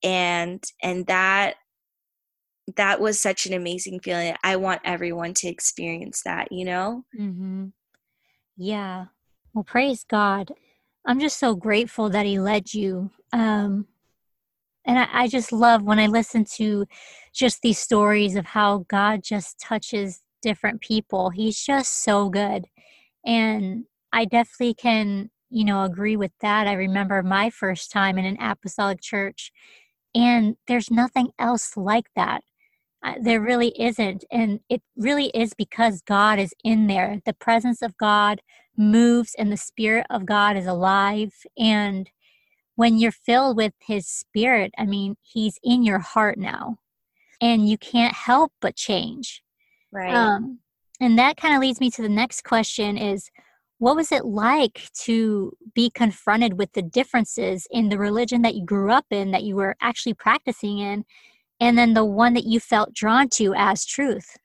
And 0.03 0.63
and 0.83 1.07
that 1.07 1.57
that 2.77 3.01
was 3.01 3.21
such 3.21 3.47
an 3.47 3.53
amazing 3.53 4.01
feeling. 4.01 4.35
I 4.45 4.57
want 4.57 4.81
everyone 4.85 5.35
to 5.35 5.49
experience 5.49 6.23
that, 6.25 6.53
you 6.53 6.65
know? 6.65 7.05
Mm-hmm. 7.19 7.67
Yeah. 8.57 9.07
Well, 9.53 9.65
praise 9.65 10.05
God. 10.05 10.53
I'm 11.07 11.21
just 11.21 11.39
so 11.39 11.55
grateful 11.55 12.11
that 12.11 12.27
he 12.27 12.39
led 12.39 12.75
you. 12.75 13.11
Um, 13.33 13.87
and 14.85 14.99
I, 14.99 15.09
I 15.13 15.29
just 15.29 15.53
love 15.53 15.83
when 15.83 15.99
I 15.99 16.07
listen 16.07 16.45
to 16.57 16.87
just 17.33 17.63
these 17.63 17.79
stories 17.79 18.37
of 18.37 18.47
how 18.47 18.85
God 18.89 19.23
just 19.23 19.59
touches 19.61 20.23
different 20.43 20.81
people. 20.81 21.31
He's 21.31 21.63
just 21.63 22.03
so 22.03 22.29
good. 22.29 22.67
And 23.25 23.85
I 24.13 24.25
definitely 24.25 24.75
can, 24.75 25.31
you 25.51 25.65
know, 25.65 25.85
agree 25.85 26.17
with 26.17 26.33
that. 26.41 26.67
I 26.67 26.73
remember 26.73 27.23
my 27.23 27.51
first 27.51 27.91
time 27.91 28.19
in 28.19 28.25
an 28.25 28.39
apostolic 28.41 29.01
church, 29.01 29.53
and 30.15 30.57
there's 30.67 30.91
nothing 30.91 31.29
else 31.39 31.77
like 31.77 32.07
that. 32.17 32.43
Uh, 33.03 33.15
there 33.21 33.41
really 33.41 33.73
isn't. 33.81 34.25
And 34.31 34.61
it 34.69 34.83
really 34.97 35.29
is 35.29 35.55
because 35.55 36.03
God 36.03 36.39
is 36.39 36.53
in 36.63 36.87
there. 36.87 37.21
The 37.25 37.33
presence 37.33 37.81
of 37.81 37.97
God 37.97 38.43
moves 38.77 39.35
and 39.39 39.51
the 39.51 39.57
Spirit 39.57 40.07
of 40.11 40.27
God 40.27 40.57
is 40.57 40.67
alive. 40.67 41.33
And 41.59 42.11
when 42.77 42.99
you're 42.99 43.13
filled 43.13 43.57
with 43.57 43.73
His 43.87 44.07
Spirit, 44.07 44.73
I 44.77 44.85
mean, 44.85 45.17
He's 45.23 45.59
in 45.63 45.83
your 45.83 45.99
heart 45.99 46.39
now. 46.39 46.79
And 47.41 47.69
you 47.69 47.79
can't 47.79 48.15
help 48.15 48.53
but 48.61 48.77
change. 48.77 49.43
Right. 49.91 50.15
Um, 50.15 50.59
and 51.01 51.19
that 51.19 51.39
kind 51.39 51.55
of 51.55 51.61
leads 51.61 51.81
me 51.81 51.91
to 51.93 52.03
the 52.03 52.09
next 52.09 52.45
question 52.45 52.99
is 52.99 53.31
what 53.79 53.97
was 53.97 54.13
it 54.13 54.27
like 54.27 54.91
to 55.05 55.57
be 55.75 55.89
confronted 55.89 56.59
with 56.59 56.71
the 56.73 56.83
differences 56.83 57.67
in 57.71 57.89
the 57.89 57.99
religion 57.99 58.43
that 58.43 58.55
you 58.55 58.63
grew 58.63 58.93
up 58.93 59.07
in 59.11 59.31
that 59.31 59.43
you 59.43 59.57
were 59.57 59.75
actually 59.81 60.13
practicing 60.13 60.79
in 60.79 61.05
and 61.61 61.77
then 61.77 61.95
the 61.95 62.05
one 62.05 62.35
that 62.35 62.47
you 62.47 62.59
felt 62.59 62.95
drawn 62.95 63.29
to 63.31 63.55
as 63.55 63.85
truth? 63.85 64.37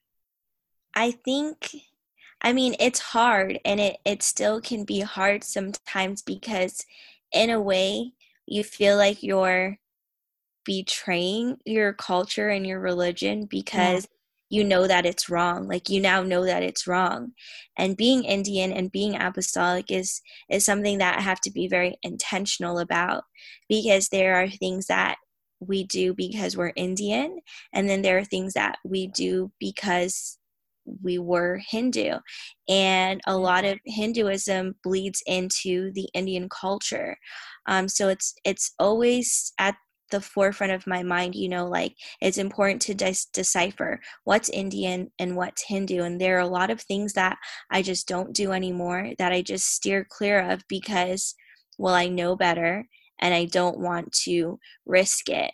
I 0.94 1.12
think 1.12 1.76
I 2.42 2.54
mean, 2.54 2.76
it's 2.80 3.00
hard 3.00 3.60
and 3.66 3.80
it, 3.80 3.98
it 4.06 4.22
still 4.22 4.62
can 4.62 4.84
be 4.84 5.00
hard 5.00 5.44
sometimes 5.44 6.22
because, 6.22 6.86
in 7.32 7.50
a 7.50 7.60
way, 7.60 8.12
you 8.46 8.64
feel 8.64 8.98
like 8.98 9.24
you're 9.24 9.80
betraying 10.64 11.58
your 11.66 11.94
culture 11.94 12.50
and 12.50 12.66
your 12.68 12.80
religion 12.80 13.46
because 13.46 14.08
yeah. 14.50 14.58
you 14.60 14.64
know 14.64 14.88
that 14.88 15.06
it's 15.06 15.30
wrong 15.30 15.68
like 15.68 15.90
you 15.90 16.02
now 16.02 16.24
know 16.24 16.44
that 16.44 16.64
it's 16.64 16.88
wrong 16.88 17.34
and 17.78 17.96
being 17.96 18.24
indian 18.24 18.72
and 18.72 18.92
being 18.92 19.16
apostolic 19.16 19.92
is 19.92 20.22
is 20.50 20.66
something 20.66 20.98
that 20.98 21.20
i 21.20 21.22
have 21.22 21.40
to 21.40 21.52
be 21.52 21.68
very 21.68 21.96
intentional 22.02 22.80
about 22.80 23.24
because 23.70 24.10
there 24.10 24.36
are 24.36 24.50
things 24.50 24.88
that 24.88 25.18
we 25.60 25.84
do 25.84 26.14
because 26.14 26.58
we're 26.58 26.74
indian 26.76 27.40
and 27.74 27.90
then 27.90 28.02
there 28.02 28.18
are 28.18 28.26
things 28.26 28.54
that 28.54 28.78
we 28.84 29.08
do 29.08 29.52
because 29.60 30.38
we 31.02 31.18
were 31.18 31.60
Hindu. 31.68 32.18
And 32.70 33.22
a 33.26 33.38
lot 33.38 33.66
of 33.66 33.80
Hinduism 33.86 34.76
bleeds 34.84 35.24
into 35.26 35.92
the 35.94 36.08
Indian 36.14 36.50
culture. 36.50 37.18
Um, 37.66 37.88
so 37.88 38.10
it's 38.10 38.36
it's 38.44 38.74
always 38.80 39.54
at 39.58 39.76
the 40.12 40.22
forefront 40.22 40.72
of 40.72 40.86
my 40.86 41.02
mind 41.02 41.34
you 41.34 41.50
know 41.50 41.66
like 41.66 41.96
it's 42.22 42.38
important 42.38 42.80
to 42.80 42.94
decipher 43.34 44.00
what's 44.24 44.50
indian 44.50 45.12
and 45.18 45.36
what's 45.36 45.64
hindu 45.64 46.04
and 46.04 46.22
there 46.22 46.38
are 46.38 46.42
a 46.42 46.48
lot 46.48 46.70
of 46.70 46.80
things 46.82 47.14
that 47.14 47.38
i 47.72 47.82
just 47.82 48.08
don't 48.08 48.32
do 48.32 48.52
anymore 48.52 49.12
that 49.18 49.32
i 49.32 49.42
just 49.42 49.66
steer 49.68 50.06
clear 50.08 50.40
of 50.52 50.64
because 50.70 51.34
well 51.80 51.96
i 51.96 52.08
know 52.08 52.36
better 52.36 52.86
and 53.20 53.34
i 53.34 53.46
don't 53.46 53.80
want 53.80 54.12
to 54.12 54.60
risk 54.86 55.30
it. 55.30 55.52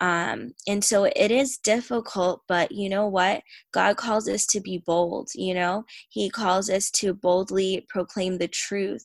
Um, 0.00 0.54
and 0.66 0.82
so 0.82 1.04
it 1.04 1.30
is 1.30 1.58
difficult 1.58 2.42
but 2.48 2.72
you 2.72 2.88
know 2.88 3.06
what? 3.06 3.42
God 3.72 3.96
calls 3.98 4.28
us 4.28 4.46
to 4.46 4.60
be 4.60 4.78
bold 4.78 5.30
you 5.34 5.54
know? 5.54 5.84
He 6.08 6.30
calls 6.30 6.70
us 6.70 6.90
to 6.92 7.12
boldly 7.14 7.86
proclaim 7.88 8.38
the 8.38 8.48
truth 8.48 9.04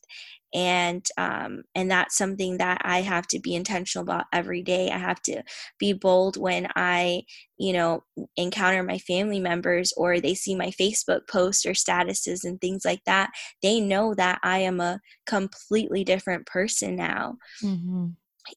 and 0.55 1.05
um, 1.17 1.63
and 1.75 1.91
that's 1.91 2.17
something 2.17 2.57
that 2.57 2.81
i 2.83 3.01
have 3.01 3.27
to 3.27 3.39
be 3.39 3.53
intentional 3.53 4.03
about 4.03 4.25
every 4.31 4.63
day 4.63 4.89
i 4.89 4.97
have 4.97 5.21
to 5.21 5.43
be 5.77 5.91
bold 5.91 6.37
when 6.37 6.67
i 6.75 7.21
you 7.57 7.73
know 7.73 8.03
encounter 8.37 8.81
my 8.81 8.97
family 8.97 9.39
members 9.39 9.93
or 9.97 10.19
they 10.19 10.33
see 10.33 10.55
my 10.55 10.71
facebook 10.71 11.27
posts 11.29 11.65
or 11.65 11.71
statuses 11.71 12.45
and 12.45 12.59
things 12.61 12.85
like 12.85 13.03
that 13.05 13.29
they 13.61 13.81
know 13.81 14.15
that 14.15 14.39
i 14.43 14.59
am 14.59 14.79
a 14.79 14.99
completely 15.25 16.03
different 16.05 16.45
person 16.45 16.95
now 16.95 17.35
mm-hmm. 17.61 18.07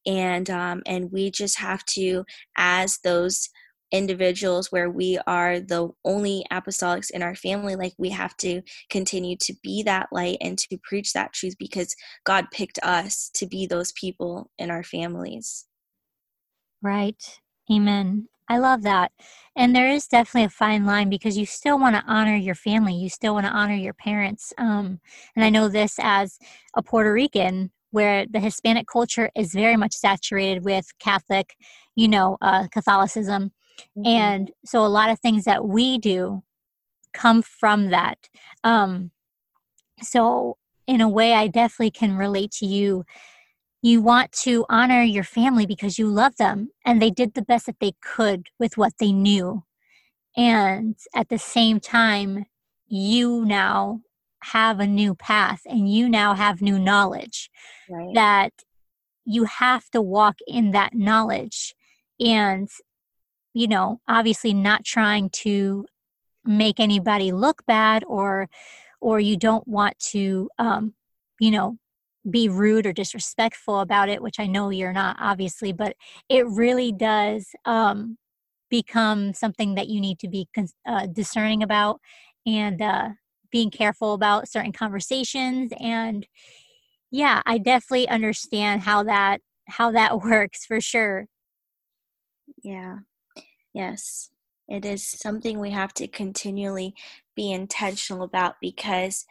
and 0.07 0.49
um, 0.49 0.83
and 0.87 1.11
we 1.11 1.31
just 1.31 1.59
have 1.59 1.85
to 1.85 2.25
as 2.57 2.99
those 3.03 3.49
individuals 3.93 4.71
where 4.71 4.91
we 4.91 5.19
are 5.27 5.61
the 5.61 5.89
only 6.05 6.45
apostolics 6.53 7.11
in 7.11 7.23
our 7.23 7.35
family 7.35 7.77
like 7.77 7.95
we 7.99 8.11
have 8.11 8.37
to 8.37 8.63
continue 8.91 9.37
to 9.37 9.55
be 9.63 9.83
that 9.83 10.09
light 10.13 10.37
and 10.41 10.59
to 10.59 10.79
preach 10.83 11.13
that 11.13 11.33
truth 11.33 11.55
because 11.59 11.95
god 12.25 12.47
picked 12.51 12.79
us 12.83 13.31
to 13.35 13.47
be 13.47 13.67
those 13.67 13.93
people 13.93 14.51
in 14.59 14.71
our 14.71 14.83
families. 14.83 15.67
Right. 16.83 17.41
Amen. 17.71 18.29
I 18.49 18.59
love 18.59 18.83
that. 18.83 19.13
And 19.57 19.75
there 19.75 19.91
is 19.91 20.07
definitely 20.07 20.45
a 20.45 20.51
fine 20.51 20.87
line 20.87 21.11
because 21.11 21.37
you 21.37 21.45
still 21.45 21.79
want 21.79 21.97
to 21.97 22.05
honor 22.07 22.37
your 22.37 22.55
family. 22.55 22.95
You 22.95 23.11
still 23.11 23.35
want 23.35 23.47
to 23.47 23.53
honor 23.53 23.75
your 23.75 23.93
parents. 23.93 24.53
Um, 24.57 25.01
and 25.37 25.45
i 25.45 25.51
know 25.51 25.69
this 25.69 25.97
as 26.01 26.39
a 26.75 26.83
puerto 26.83 27.13
rican 27.13 27.71
where 27.91 28.27
the 28.27 28.41
hispanic 28.41 28.87
culture 28.87 29.31
is 29.35 29.53
very 29.53 29.77
much 29.77 29.95
saturated 29.95 30.65
with 30.65 30.87
catholic 30.99 31.55
you 31.97 32.09
know 32.09 32.37
uh, 32.43 32.67
catholicism 32.69 33.51
Mm-hmm. 33.97 34.07
And 34.07 34.51
so 34.65 34.85
a 34.85 34.87
lot 34.87 35.11
of 35.11 35.21
things 35.21 35.45
that 35.45 35.67
we 35.67 35.99
do 35.99 36.43
come 37.13 37.43
from 37.43 37.91
that. 37.91 38.29
Um, 38.65 39.11
so, 40.03 40.57
in 40.87 41.01
a 41.01 41.09
way, 41.09 41.35
I 41.35 41.49
definitely 41.49 41.91
can 41.91 42.17
relate 42.17 42.53
to 42.53 42.67
you. 42.67 43.05
You 43.83 44.01
want 44.01 44.33
to 44.45 44.65
honor 44.69 45.03
your 45.03 45.25
family 45.25 45.67
because 45.67 45.99
you 45.99 46.09
love 46.09 46.37
them 46.37 46.71
and 46.85 47.01
they 47.01 47.11
did 47.11 47.35
the 47.35 47.43
best 47.43 47.67
that 47.67 47.77
they 47.81 47.93
could 48.03 48.49
with 48.59 48.77
what 48.77 48.95
they 48.99 49.13
knew. 49.13 49.65
And 50.37 50.97
at 51.15 51.29
the 51.29 51.39
same 51.39 51.79
time, 51.79 52.47
you 52.87 53.45
now 53.45 54.01
have 54.45 54.81
a 54.81 54.87
new 54.87 55.15
path 55.15 55.63
and 55.67 55.93
you 55.93 56.09
now 56.09 56.35
have 56.35 56.63
new 56.63 56.79
knowledge 56.79 57.51
right. 57.91 58.15
that 58.15 58.53
you 59.25 59.45
have 59.45 59.91
to 59.91 60.01
walk 60.01 60.39
in 60.47 60.71
that 60.71 60.95
knowledge. 60.95 61.75
And 62.19 62.69
you 63.59 63.67
know, 63.67 64.01
obviously 64.07 64.55
not 64.55 64.85
trying 64.85 65.31
to 65.31 65.85
make 66.45 66.79
anybody 66.79 67.33
look 67.33 67.67
bad 67.67 68.05
or 68.07 68.49
or 69.01 69.19
you 69.19 69.37
don't 69.37 69.67
want 69.67 69.99
to 69.99 70.49
um, 70.59 70.95
you 71.41 71.51
know, 71.51 71.77
be 72.29 72.49
rude 72.49 72.87
or 72.87 72.93
disrespectful 72.93 73.81
about 73.81 74.09
it, 74.09 74.23
which 74.23 74.39
I 74.39 74.47
know 74.47 74.71
you're 74.71 74.93
not, 74.93 75.17
obviously, 75.19 75.73
but 75.73 75.97
it 76.29 76.47
really 76.47 76.93
does 76.93 77.49
um, 77.65 78.17
become 78.71 79.33
something 79.35 79.75
that 79.75 79.89
you 79.89 80.01
need 80.01 80.19
to 80.21 80.29
be 80.29 80.49
uh, 80.87 81.07
discerning 81.07 81.63
about 81.63 82.01
and 82.47 82.81
uh, 82.81 83.09
being 83.51 83.71
careful 83.71 84.15
about 84.15 84.49
certain 84.49 84.73
conversations. 84.73 85.73
And 85.81 86.27
yeah, 87.11 87.43
I 87.47 87.59
definitely 87.59 88.09
understand 88.09 88.83
how 88.83 89.03
that 89.05 89.41
how 89.67 89.91
that 89.93 90.21
works 90.23 90.65
for 90.65 90.81
sure. 90.81 91.27
Yeah. 92.63 92.99
Yes, 93.75 94.31
it 94.69 94.85
is 94.85 95.07
something 95.07 95.59
we 95.59 95.71
have 95.71 95.95
to 95.95 96.09
continually 96.09 96.95
be 97.35 97.53
intentional 97.53 98.23
about 98.23 98.57
because 98.61 99.25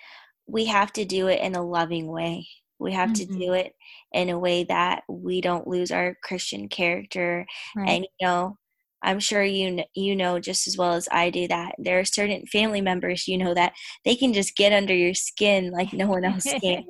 we 0.48 0.66
have 0.66 0.92
to 0.94 1.06
do 1.06 1.28
it 1.28 1.42
in 1.42 1.56
a 1.56 1.64
loving 1.64 2.08
way. 2.08 2.48
We 2.80 2.94
have 2.94 3.10
mm-hmm. 3.12 3.34
to 3.34 3.40
do 3.40 3.54
it 3.54 3.74
in 4.14 4.30
a 4.30 4.40
way 4.40 4.64
that 4.66 5.04
we 5.10 5.42
don't 5.42 5.68
lose 5.68 5.92
our 5.92 6.16
Christian 6.24 6.70
character. 6.70 7.46
Right. 7.76 7.90
And 7.90 8.08
you 8.20 8.28
know, 8.28 8.58
I'm 9.04 9.20
sure 9.20 9.44
you 9.44 9.84
you 9.94 10.16
know 10.16 10.40
just 10.40 10.68
as 10.68 10.78
well 10.78 10.94
as 10.94 11.08
I 11.12 11.30
do 11.30 11.48
that 11.48 11.76
there 11.78 12.00
are 12.00 12.06
certain 12.06 12.46
family 12.48 12.82
members 12.82 13.28
you 13.28 13.38
know 13.38 13.54
that 13.54 13.74
they 14.04 14.16
can 14.16 14.34
just 14.34 14.56
get 14.56 14.74
under 14.74 14.94
your 14.94 15.14
skin 15.14 15.72
like 15.72 15.94
no 15.94 16.08
one 16.08 16.26
else 16.26 16.44
can, 16.62 16.84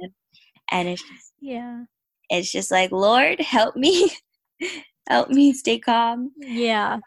and 0.72 0.88
it's 0.88 1.02
just, 1.02 1.34
yeah, 1.42 1.84
it's 2.30 2.52
just 2.52 2.72
like 2.72 2.92
Lord 2.92 3.42
help 3.42 3.76
me, 3.76 4.12
help 5.10 5.30
me 5.30 5.54
stay 5.54 5.80
calm. 5.80 6.32
Yeah, 6.38 7.00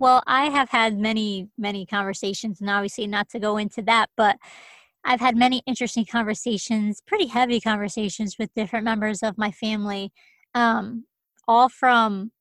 well, 0.00 0.22
I 0.26 0.46
have 0.46 0.70
had 0.70 0.98
many, 0.98 1.48
many 1.58 1.84
conversations, 1.84 2.60
and 2.60 2.70
obviously 2.70 3.06
not 3.06 3.28
to 3.30 3.38
go 3.38 3.58
into 3.58 3.82
that, 3.82 4.08
but 4.16 4.36
I've 5.04 5.20
had 5.20 5.36
many 5.36 5.62
interesting 5.66 6.06
conversations, 6.06 7.02
pretty 7.06 7.26
heavy 7.26 7.60
conversations 7.60 8.36
with 8.38 8.52
different 8.54 8.84
members 8.84 9.22
of 9.22 9.36
my 9.36 9.50
family, 9.50 10.10
um, 10.54 11.04
all 11.46 11.68
from 11.68 12.32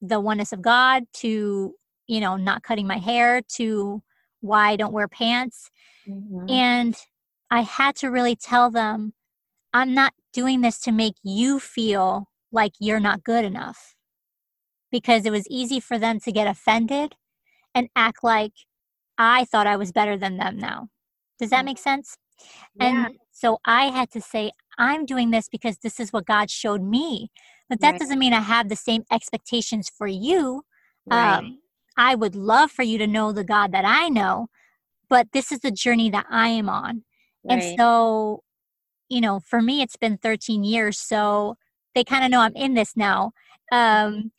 the 0.00 0.20
oneness 0.20 0.52
of 0.52 0.62
God 0.62 1.04
to, 1.14 1.74
you 2.06 2.20
know, 2.20 2.36
not 2.36 2.62
cutting 2.62 2.86
my 2.86 2.98
hair 2.98 3.42
to 3.56 4.02
why 4.40 4.70
I 4.70 4.76
don't 4.76 4.92
wear 4.92 5.08
pants. 5.08 5.70
Mm-hmm. 6.08 6.48
And 6.48 6.94
I 7.50 7.62
had 7.62 7.96
to 7.96 8.08
really 8.08 8.36
tell 8.36 8.70
them, 8.70 9.14
I'm 9.72 9.94
not 9.94 10.12
doing 10.32 10.60
this 10.60 10.78
to 10.82 10.92
make 10.92 11.14
you 11.24 11.58
feel 11.58 12.28
like 12.52 12.72
you're 12.78 13.00
not 13.00 13.24
good 13.24 13.44
enough 13.44 13.93
because 14.94 15.26
it 15.26 15.32
was 15.32 15.44
easy 15.50 15.80
for 15.80 15.98
them 15.98 16.20
to 16.20 16.30
get 16.30 16.46
offended 16.46 17.16
and 17.74 17.88
act 17.96 18.22
like 18.22 18.52
I 19.18 19.44
thought 19.44 19.66
I 19.66 19.74
was 19.76 19.90
better 19.90 20.16
than 20.16 20.36
them 20.36 20.56
now. 20.56 20.86
Does 21.40 21.50
that 21.50 21.62
mm. 21.62 21.70
make 21.70 21.78
sense? 21.78 22.16
Yeah. 22.76 23.06
And 23.06 23.16
so 23.32 23.58
I 23.64 23.86
had 23.86 24.12
to 24.12 24.20
say, 24.20 24.52
I'm 24.78 25.04
doing 25.04 25.32
this 25.32 25.48
because 25.48 25.78
this 25.78 25.98
is 25.98 26.12
what 26.12 26.26
God 26.26 26.48
showed 26.48 26.80
me. 26.80 27.32
But 27.68 27.80
that 27.80 27.90
right. 27.90 28.00
doesn't 28.00 28.20
mean 28.20 28.32
I 28.32 28.40
have 28.40 28.68
the 28.68 28.76
same 28.76 29.02
expectations 29.10 29.90
for 29.90 30.06
you. 30.06 30.62
Right. 31.06 31.38
Um, 31.38 31.58
I 31.96 32.14
would 32.14 32.36
love 32.36 32.70
for 32.70 32.84
you 32.84 32.96
to 32.98 33.08
know 33.08 33.32
the 33.32 33.42
God 33.42 33.72
that 33.72 33.84
I 33.84 34.08
know, 34.08 34.46
but 35.08 35.26
this 35.32 35.50
is 35.50 35.58
the 35.58 35.72
journey 35.72 36.08
that 36.10 36.26
I 36.30 36.50
am 36.50 36.68
on. 36.68 37.02
Right. 37.42 37.60
And 37.60 37.76
so, 37.76 38.44
you 39.08 39.20
know, 39.20 39.40
for 39.40 39.60
me, 39.60 39.82
it's 39.82 39.96
been 39.96 40.18
13 40.18 40.62
years. 40.62 41.00
So 41.00 41.56
they 41.96 42.04
kind 42.04 42.24
of 42.24 42.30
know 42.30 42.42
I'm 42.42 42.54
in 42.54 42.74
this 42.74 42.96
now. 42.96 43.32
Um, 43.72 44.30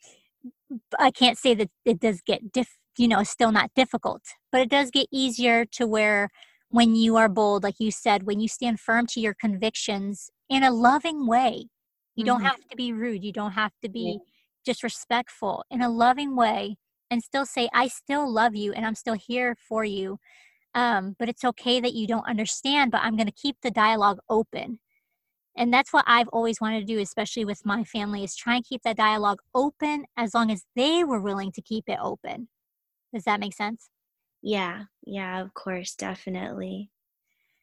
I 0.98 1.10
can't 1.10 1.38
say 1.38 1.54
that 1.54 1.70
it 1.84 2.00
does 2.00 2.20
get 2.26 2.52
diff, 2.52 2.76
you 2.98 3.08
know, 3.08 3.22
still 3.22 3.52
not 3.52 3.70
difficult, 3.74 4.22
but 4.50 4.60
it 4.60 4.70
does 4.70 4.90
get 4.90 5.06
easier 5.12 5.64
to 5.72 5.86
where 5.86 6.28
when 6.68 6.94
you 6.94 7.16
are 7.16 7.28
bold, 7.28 7.62
like 7.62 7.76
you 7.78 7.90
said, 7.90 8.24
when 8.24 8.40
you 8.40 8.48
stand 8.48 8.80
firm 8.80 9.06
to 9.06 9.20
your 9.20 9.34
convictions 9.34 10.30
in 10.48 10.62
a 10.62 10.70
loving 10.70 11.26
way, 11.26 11.66
you 12.14 12.24
mm-hmm. 12.24 12.26
don't 12.26 12.42
have 12.42 12.56
to 12.70 12.76
be 12.76 12.92
rude, 12.92 13.24
you 13.24 13.32
don't 13.32 13.52
have 13.52 13.72
to 13.82 13.88
be 13.88 14.18
disrespectful 14.64 15.64
in 15.70 15.80
a 15.80 15.88
loving 15.88 16.34
way 16.34 16.76
and 17.10 17.22
still 17.22 17.46
say, 17.46 17.68
I 17.72 17.88
still 17.88 18.30
love 18.30 18.56
you 18.56 18.72
and 18.72 18.84
I'm 18.84 18.96
still 18.96 19.14
here 19.14 19.56
for 19.68 19.84
you. 19.84 20.18
Um, 20.74 21.16
but 21.18 21.28
it's 21.28 21.44
okay 21.44 21.80
that 21.80 21.94
you 21.94 22.06
don't 22.06 22.28
understand, 22.28 22.90
but 22.90 23.00
I'm 23.02 23.16
going 23.16 23.28
to 23.28 23.32
keep 23.32 23.56
the 23.62 23.70
dialogue 23.70 24.18
open 24.28 24.80
and 25.56 25.72
that's 25.72 25.92
what 25.92 26.04
i've 26.06 26.28
always 26.28 26.60
wanted 26.60 26.80
to 26.80 26.94
do 26.94 27.00
especially 27.00 27.44
with 27.44 27.64
my 27.64 27.84
family 27.84 28.24
is 28.24 28.36
try 28.36 28.56
and 28.56 28.64
keep 28.64 28.82
that 28.82 28.96
dialogue 28.96 29.40
open 29.54 30.04
as 30.16 30.34
long 30.34 30.50
as 30.50 30.64
they 30.76 31.04
were 31.04 31.20
willing 31.20 31.52
to 31.52 31.62
keep 31.62 31.84
it 31.88 31.98
open 32.02 32.48
does 33.14 33.24
that 33.24 33.40
make 33.40 33.54
sense 33.54 33.90
yeah 34.42 34.84
yeah 35.06 35.40
of 35.40 35.54
course 35.54 35.94
definitely 35.94 36.90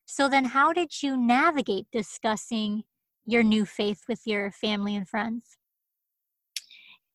So 0.05 0.29
then, 0.29 0.45
how 0.45 0.73
did 0.73 1.01
you 1.01 1.17
navigate 1.17 1.87
discussing 1.91 2.83
your 3.25 3.43
new 3.43 3.65
faith 3.65 4.01
with 4.07 4.21
your 4.25 4.51
family 4.51 4.95
and 4.95 5.07
friends? 5.07 5.57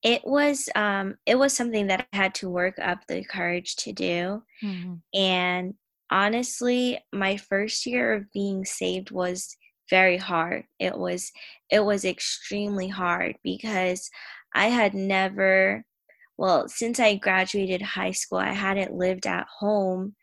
It 0.03 0.23
was 0.25 0.69
um, 0.77 1.17
it 1.27 1.37
was 1.39 1.53
something 1.55 1.89
that 1.89 2.07
I 2.13 2.17
had 2.17 2.35
to 2.37 2.49
work 2.49 2.79
up 2.79 3.01
the 3.09 3.25
courage 3.25 3.77
to 3.77 3.93
do, 3.93 4.43
mm-hmm. 4.63 4.95
and 5.15 5.75
honestly, 6.11 7.01
my 7.13 7.37
first 7.37 7.85
year 7.87 8.15
of 8.15 8.33
being 8.33 8.65
saved 8.65 9.11
was 9.11 9.57
very 9.91 10.17
hard. 10.17 10.65
It 10.79 10.97
was 10.99 11.33
it 11.71 11.81
was 11.85 12.05
extremely 12.05 12.89
hard 12.89 13.37
because 13.43 14.11
I 14.55 14.69
had 14.69 14.95
never 14.95 15.85
well, 16.39 16.69
since 16.69 17.01
I 17.01 17.17
graduated 17.17 17.83
high 17.83 18.13
school, 18.13 18.39
I 18.39 18.53
hadn't 18.53 18.95
lived 18.95 19.27
at 19.27 19.47
home. 19.59 20.15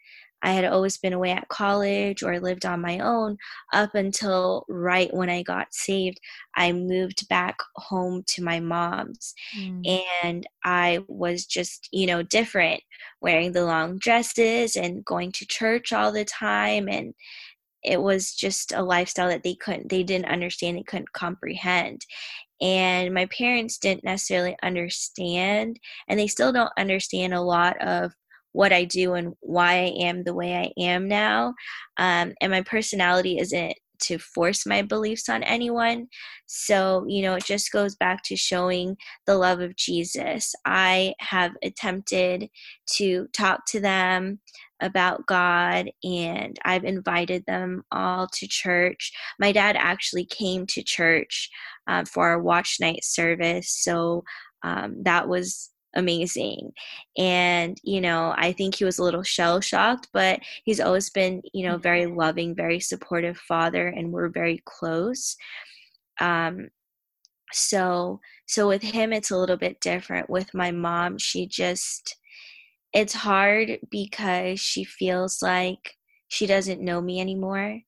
I 0.41 0.51
had 0.51 0.65
always 0.65 0.97
been 0.97 1.13
away 1.13 1.31
at 1.31 1.47
college 1.49 2.21
or 2.21 2.39
lived 2.39 2.65
on 2.65 2.79
my 2.79 2.99
own 2.99 3.37
up 3.73 3.95
until 3.95 4.63
right 4.69 5.11
when 5.13 5.29
I 5.29 5.41
got 5.41 5.73
saved. 5.73 6.19
I 6.55 6.71
moved 6.71 7.27
back 7.29 7.57
home 7.75 8.23
to 8.27 8.43
my 8.43 8.59
mom's 8.59 9.33
mm. 9.57 9.81
and 10.23 10.45
I 10.63 10.99
was 11.07 11.45
just, 11.45 11.89
you 11.91 12.05
know, 12.05 12.21
different, 12.21 12.81
wearing 13.21 13.53
the 13.53 13.65
long 13.65 13.97
dresses 13.97 14.75
and 14.75 15.03
going 15.03 15.31
to 15.33 15.47
church 15.47 15.91
all 15.91 16.11
the 16.11 16.25
time 16.25 16.87
and 16.89 17.15
it 17.85 18.01
was 18.01 18.33
just 18.33 18.73
a 18.73 18.83
lifestyle 18.83 19.29
that 19.29 19.43
they 19.43 19.55
couldn't 19.55 19.89
they 19.89 20.03
didn't 20.03 20.27
understand 20.27 20.77
they 20.77 20.83
couldn't 20.83 21.13
comprehend 21.13 22.01
and 22.61 23.13
my 23.13 23.25
parents 23.27 23.77
didn't 23.77 24.03
necessarily 24.03 24.55
understand 24.63 25.79
and 26.07 26.19
they 26.19 26.27
still 26.27 26.51
don't 26.51 26.71
understand 26.77 27.33
a 27.33 27.41
lot 27.41 27.79
of 27.81 28.13
what 28.53 28.71
i 28.71 28.83
do 28.83 29.13
and 29.13 29.33
why 29.41 29.73
i 29.73 29.93
am 29.99 30.23
the 30.23 30.33
way 30.33 30.55
i 30.55 30.81
am 30.81 31.07
now 31.07 31.53
um, 31.97 32.33
and 32.41 32.51
my 32.51 32.61
personality 32.61 33.37
isn't 33.37 33.75
to 33.99 34.17
force 34.17 34.65
my 34.65 34.81
beliefs 34.81 35.29
on 35.29 35.43
anyone. 35.43 36.07
So, 36.45 37.05
you 37.07 37.21
know, 37.21 37.35
it 37.35 37.45
just 37.45 37.71
goes 37.71 37.95
back 37.95 38.23
to 38.23 38.35
showing 38.35 38.97
the 39.25 39.37
love 39.37 39.61
of 39.61 39.75
Jesus. 39.75 40.53
I 40.65 41.13
have 41.19 41.53
attempted 41.63 42.49
to 42.97 43.27
talk 43.33 43.65
to 43.67 43.79
them 43.79 44.39
about 44.81 45.25
God 45.25 45.89
and 46.03 46.59
I've 46.65 46.83
invited 46.83 47.43
them 47.45 47.83
all 47.91 48.27
to 48.33 48.47
church. 48.47 49.11
My 49.39 49.51
dad 49.51 49.75
actually 49.77 50.25
came 50.25 50.65
to 50.67 50.83
church 50.83 51.49
uh, 51.87 52.05
for 52.05 52.27
our 52.27 52.41
watch 52.41 52.77
night 52.79 53.03
service. 53.03 53.69
So 53.69 54.23
um, 54.63 55.03
that 55.03 55.27
was 55.27 55.71
amazing. 55.95 56.71
And, 57.17 57.77
you 57.83 58.01
know, 58.01 58.33
I 58.37 58.51
think 58.51 58.75
he 58.75 58.83
was 58.83 58.99
a 58.99 59.03
little 59.03 59.23
shell 59.23 59.61
shocked, 59.61 60.09
but 60.11 60.41
he's 60.65 60.81
always 60.81 61.09
been, 61.09 61.41
you 61.53 61.67
know, 61.67 61.77
very 61.77 62.03
mm-hmm. 62.03 62.17
loving, 62.17 62.55
very 62.55 62.79
supportive 62.79 63.37
father, 63.37 63.87
and 63.87 64.11
we're 64.11 64.29
very 64.29 64.61
close. 64.65 65.37
Um, 66.19 66.67
so, 67.53 68.19
so 68.47 68.67
with 68.67 68.81
him, 68.81 69.13
it's 69.13 69.31
a 69.31 69.37
little 69.37 69.57
bit 69.57 69.79
different. 69.79 70.29
With 70.29 70.53
my 70.53 70.71
mom, 70.71 71.17
she 71.17 71.47
just, 71.47 72.17
it's 72.95 73.13
hard 73.15 73.79
because 73.91 74.61
she 74.61 74.85
feels 74.85 75.43
like 75.43 75.95
she 76.29 76.47
doesn't 76.47 76.81
know 76.81 77.01
me 77.01 77.21
anymore. 77.21 77.81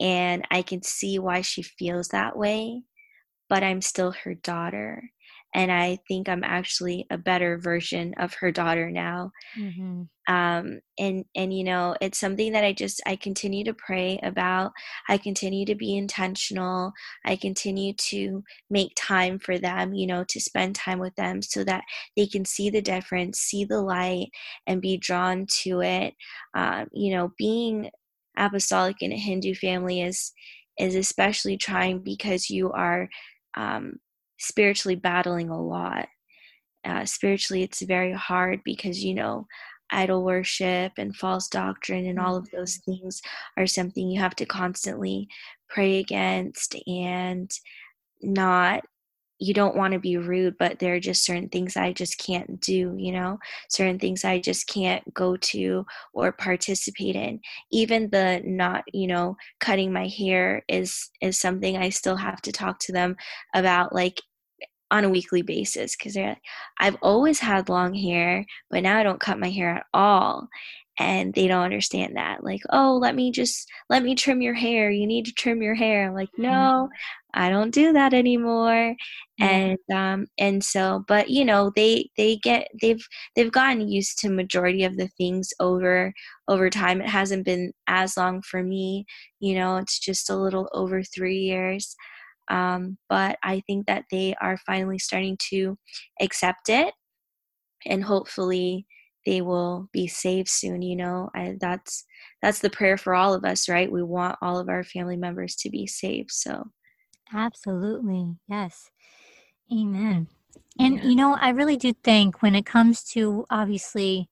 And 0.00 0.46
I 0.50 0.62
can 0.62 0.82
see 0.82 1.18
why 1.20 1.42
she 1.42 1.62
feels 1.62 2.08
that 2.10 2.36
way, 2.36 2.82
but 3.48 3.62
I'm 3.64 3.82
still 3.82 4.12
her 4.24 4.34
daughter 4.34 5.10
and 5.58 5.72
I 5.72 5.98
think 6.06 6.28
I'm 6.28 6.44
actually 6.44 7.04
a 7.10 7.18
better 7.18 7.58
version 7.58 8.14
of 8.16 8.32
her 8.34 8.52
daughter 8.52 8.92
now. 8.92 9.32
Mm-hmm. 9.58 10.02
Um, 10.32 10.80
and 11.00 11.24
and 11.34 11.52
you 11.52 11.64
know, 11.64 11.96
it's 12.00 12.20
something 12.20 12.52
that 12.52 12.62
I 12.62 12.72
just 12.72 13.00
I 13.06 13.16
continue 13.16 13.64
to 13.64 13.74
pray 13.74 14.20
about. 14.22 14.70
I 15.08 15.18
continue 15.18 15.66
to 15.66 15.74
be 15.74 15.96
intentional. 15.96 16.92
I 17.24 17.34
continue 17.34 17.92
to 17.94 18.44
make 18.70 18.92
time 18.96 19.40
for 19.40 19.58
them. 19.58 19.94
You 19.94 20.06
know, 20.06 20.22
to 20.28 20.40
spend 20.40 20.76
time 20.76 21.00
with 21.00 21.16
them 21.16 21.42
so 21.42 21.64
that 21.64 21.82
they 22.16 22.28
can 22.28 22.44
see 22.44 22.70
the 22.70 22.80
difference, 22.80 23.40
see 23.40 23.64
the 23.64 23.80
light, 23.80 24.28
and 24.68 24.80
be 24.80 24.96
drawn 24.96 25.44
to 25.62 25.80
it. 25.80 26.14
Um, 26.54 26.86
you 26.92 27.12
know, 27.12 27.32
being 27.36 27.90
apostolic 28.36 28.98
in 29.00 29.10
a 29.10 29.16
Hindu 29.16 29.56
family 29.56 30.02
is 30.02 30.32
is 30.78 30.94
especially 30.94 31.56
trying 31.56 31.98
because 31.98 32.48
you 32.48 32.70
are 32.70 33.08
um, 33.56 33.98
spiritually 34.38 34.96
battling 34.96 35.50
a 35.50 35.60
lot. 35.60 36.08
Uh, 36.84 37.04
spiritually, 37.04 37.62
it's 37.62 37.82
very 37.82 38.12
hard 38.12 38.60
because, 38.64 39.04
you 39.04 39.14
know, 39.14 39.46
idol 39.90 40.24
worship 40.24 40.92
and 40.98 41.16
false 41.16 41.48
doctrine 41.48 42.06
and 42.06 42.18
all 42.18 42.36
of 42.36 42.50
those 42.50 42.78
mm-hmm. 42.78 42.92
things 42.92 43.22
are 43.56 43.66
something 43.66 44.08
you 44.08 44.20
have 44.20 44.36
to 44.36 44.46
constantly 44.46 45.28
pray 45.68 45.98
against 45.98 46.76
and 46.86 47.50
not 48.22 48.84
you 49.40 49.54
don't 49.54 49.76
want 49.76 49.92
to 49.92 50.00
be 50.00 50.16
rude 50.16 50.56
but 50.58 50.78
there 50.78 50.94
are 50.94 51.00
just 51.00 51.24
certain 51.24 51.48
things 51.48 51.76
i 51.76 51.92
just 51.92 52.18
can't 52.18 52.60
do 52.60 52.94
you 52.98 53.12
know 53.12 53.38
certain 53.68 53.98
things 53.98 54.24
i 54.24 54.38
just 54.38 54.66
can't 54.66 55.02
go 55.14 55.36
to 55.36 55.86
or 56.12 56.32
participate 56.32 57.14
in 57.14 57.40
even 57.70 58.10
the 58.10 58.42
not 58.44 58.82
you 58.92 59.06
know 59.06 59.36
cutting 59.60 59.92
my 59.92 60.08
hair 60.08 60.64
is 60.68 61.10
is 61.20 61.38
something 61.38 61.76
i 61.76 61.88
still 61.88 62.16
have 62.16 62.42
to 62.42 62.50
talk 62.50 62.78
to 62.80 62.92
them 62.92 63.16
about 63.54 63.94
like 63.94 64.20
on 64.90 65.04
a 65.04 65.10
weekly 65.10 65.42
basis 65.42 65.96
because 65.96 66.14
they're 66.14 66.28
like, 66.28 66.42
I've 66.80 66.96
always 67.02 67.40
had 67.40 67.68
long 67.68 67.94
hair, 67.94 68.44
but 68.70 68.82
now 68.82 68.98
I 68.98 69.02
don't 69.02 69.20
cut 69.20 69.38
my 69.38 69.50
hair 69.50 69.76
at 69.76 69.86
all. 69.92 70.48
And 71.00 71.32
they 71.32 71.46
don't 71.46 71.62
understand 71.62 72.16
that. 72.16 72.42
Like, 72.42 72.60
oh, 72.70 72.98
let 73.00 73.14
me 73.14 73.30
just 73.30 73.68
let 73.88 74.02
me 74.02 74.16
trim 74.16 74.42
your 74.42 74.54
hair. 74.54 74.90
You 74.90 75.06
need 75.06 75.26
to 75.26 75.32
trim 75.32 75.62
your 75.62 75.76
hair. 75.76 76.08
I'm 76.08 76.14
like, 76.14 76.30
mm-hmm. 76.30 76.42
no, 76.42 76.88
I 77.34 77.50
don't 77.50 77.70
do 77.72 77.92
that 77.92 78.14
anymore. 78.14 78.96
And 79.38 79.78
um 79.94 80.26
and 80.38 80.64
so, 80.64 81.04
but 81.06 81.30
you 81.30 81.44
know, 81.44 81.70
they 81.76 82.10
they 82.16 82.36
get 82.38 82.66
they've 82.80 83.06
they've 83.36 83.52
gotten 83.52 83.88
used 83.88 84.18
to 84.18 84.28
majority 84.28 84.82
of 84.82 84.96
the 84.96 85.06
things 85.16 85.50
over 85.60 86.12
over 86.48 86.68
time. 86.68 87.00
It 87.00 87.08
hasn't 87.08 87.44
been 87.44 87.72
as 87.86 88.16
long 88.16 88.42
for 88.42 88.64
me. 88.64 89.06
You 89.38 89.54
know, 89.54 89.76
it's 89.76 90.00
just 90.00 90.30
a 90.30 90.36
little 90.36 90.68
over 90.72 91.04
three 91.04 91.38
years. 91.38 91.94
Um, 92.50 92.98
but 93.08 93.38
I 93.42 93.62
think 93.66 93.86
that 93.86 94.04
they 94.10 94.34
are 94.40 94.58
finally 94.58 94.98
starting 94.98 95.36
to 95.50 95.76
accept 96.20 96.68
it, 96.68 96.94
and 97.86 98.02
hopefully 98.04 98.86
they 99.26 99.42
will 99.42 99.88
be 99.92 100.06
saved 100.06 100.48
soon. 100.48 100.82
You 100.82 100.96
know, 100.96 101.30
I, 101.34 101.56
that's 101.60 102.04
that's 102.42 102.60
the 102.60 102.70
prayer 102.70 102.96
for 102.96 103.14
all 103.14 103.34
of 103.34 103.44
us, 103.44 103.68
right? 103.68 103.90
We 103.90 104.02
want 104.02 104.38
all 104.40 104.58
of 104.58 104.68
our 104.68 104.84
family 104.84 105.16
members 105.16 105.54
to 105.56 105.70
be 105.70 105.86
saved. 105.86 106.30
So, 106.30 106.64
absolutely, 107.34 108.36
yes, 108.48 108.90
Amen. 109.72 110.28
And 110.78 110.96
yeah. 110.96 111.04
you 111.04 111.16
know, 111.16 111.36
I 111.40 111.50
really 111.50 111.76
do 111.76 111.92
think 111.92 112.42
when 112.42 112.54
it 112.54 112.66
comes 112.66 113.02
to 113.10 113.44
obviously 113.50 114.28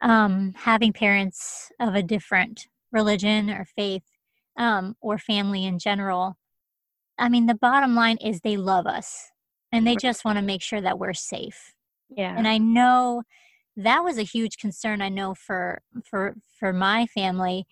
um, 0.00 0.54
having 0.56 0.92
parents 0.92 1.70
of 1.78 1.94
a 1.94 2.02
different 2.02 2.66
religion 2.92 3.50
or 3.50 3.66
faith 3.76 4.02
um, 4.58 4.96
or 5.00 5.18
family 5.18 5.64
in 5.64 5.78
general, 5.78 6.36
I 7.20 7.28
mean, 7.28 7.46
the 7.46 7.54
bottom 7.54 7.94
line 7.94 8.16
is 8.16 8.40
they 8.40 8.56
love 8.56 8.86
us 8.86 9.30
and 9.70 9.86
they 9.86 9.94
just 9.94 10.24
want 10.24 10.38
to 10.38 10.42
make 10.42 10.62
sure 10.62 10.80
that 10.80 10.98
we're 10.98 11.12
safe. 11.14 11.74
Yeah. 12.08 12.34
And 12.36 12.48
I 12.48 12.58
know 12.58 13.22
that 13.76 14.02
was 14.02 14.18
a 14.18 14.22
huge 14.22 14.56
concern 14.56 15.00
I 15.00 15.08
know 15.08 15.34
for 15.34 15.82
for 16.04 16.34
for 16.58 16.72
my 16.72 17.06
family 17.06 17.66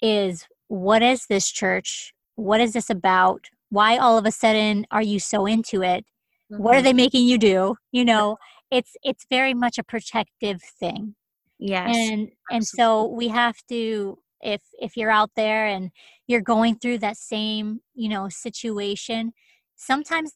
is 0.00 0.46
what 0.68 1.02
is 1.02 1.26
this 1.26 1.50
church? 1.50 2.14
What 2.36 2.60
is 2.60 2.72
this 2.72 2.88
about? 2.88 3.46
Why 3.68 3.98
all 3.98 4.16
of 4.16 4.24
a 4.24 4.32
sudden 4.32 4.86
are 4.90 5.02
you 5.02 5.18
so 5.18 5.44
into 5.44 5.82
it? 5.82 6.06
Mm-hmm. 6.50 6.62
What 6.62 6.74
are 6.74 6.78
mm-hmm. 6.78 6.84
they 6.84 6.92
making 6.94 7.26
you 7.26 7.36
do? 7.36 7.76
You 7.92 8.04
know, 8.04 8.38
it's 8.70 8.96
it's 9.02 9.26
very 9.28 9.54
much 9.54 9.76
a 9.78 9.82
protective 9.82 10.62
thing. 10.62 11.14
Yes. 11.58 11.94
And 11.94 12.28
absolutely. 12.28 12.36
and 12.52 12.66
so 12.66 13.06
we 13.08 13.28
have 13.28 13.56
to 13.68 14.18
if 14.42 14.60
if 14.80 14.96
you're 14.96 15.10
out 15.10 15.30
there 15.36 15.66
and 15.66 15.90
you're 16.26 16.40
going 16.40 16.76
through 16.76 16.98
that 16.98 17.16
same 17.16 17.80
you 17.94 18.08
know 18.08 18.28
situation 18.28 19.32
sometimes 19.76 20.32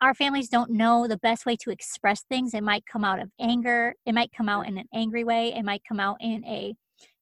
our 0.00 0.14
families 0.14 0.48
don't 0.48 0.70
know 0.70 1.06
the 1.06 1.18
best 1.18 1.44
way 1.44 1.56
to 1.56 1.70
express 1.70 2.22
things. 2.22 2.54
It 2.54 2.62
might 2.62 2.86
come 2.86 3.04
out 3.04 3.20
of 3.20 3.30
anger 3.38 3.94
it 4.06 4.14
might 4.14 4.32
come 4.32 4.48
out 4.48 4.66
in 4.66 4.78
an 4.78 4.86
angry 4.94 5.24
way 5.24 5.52
it 5.54 5.64
might 5.64 5.82
come 5.88 6.00
out 6.00 6.16
in 6.20 6.44
a 6.44 6.74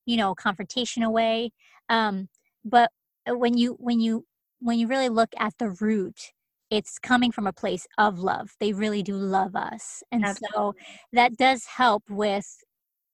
you 0.06 0.16
know 0.16 0.34
confrontational 0.34 1.12
way 1.12 1.50
um, 1.88 2.28
but 2.64 2.90
uh, 3.28 3.36
when 3.36 3.56
you 3.56 3.76
when 3.78 4.00
you 4.00 4.24
when 4.60 4.78
you 4.78 4.86
really 4.86 5.08
look 5.08 5.30
at 5.38 5.54
the 5.58 5.70
root 5.80 6.32
it's 6.70 6.98
coming 6.98 7.32
from 7.32 7.46
a 7.46 7.52
place 7.52 7.86
of 7.96 8.18
love. 8.18 8.50
They 8.60 8.72
really 8.72 9.02
do 9.02 9.14
love 9.14 9.56
us 9.56 10.02
and 10.12 10.24
Absolutely. 10.24 10.48
so 10.54 10.74
that 11.12 11.36
does 11.36 11.64
help 11.64 12.04
with 12.08 12.46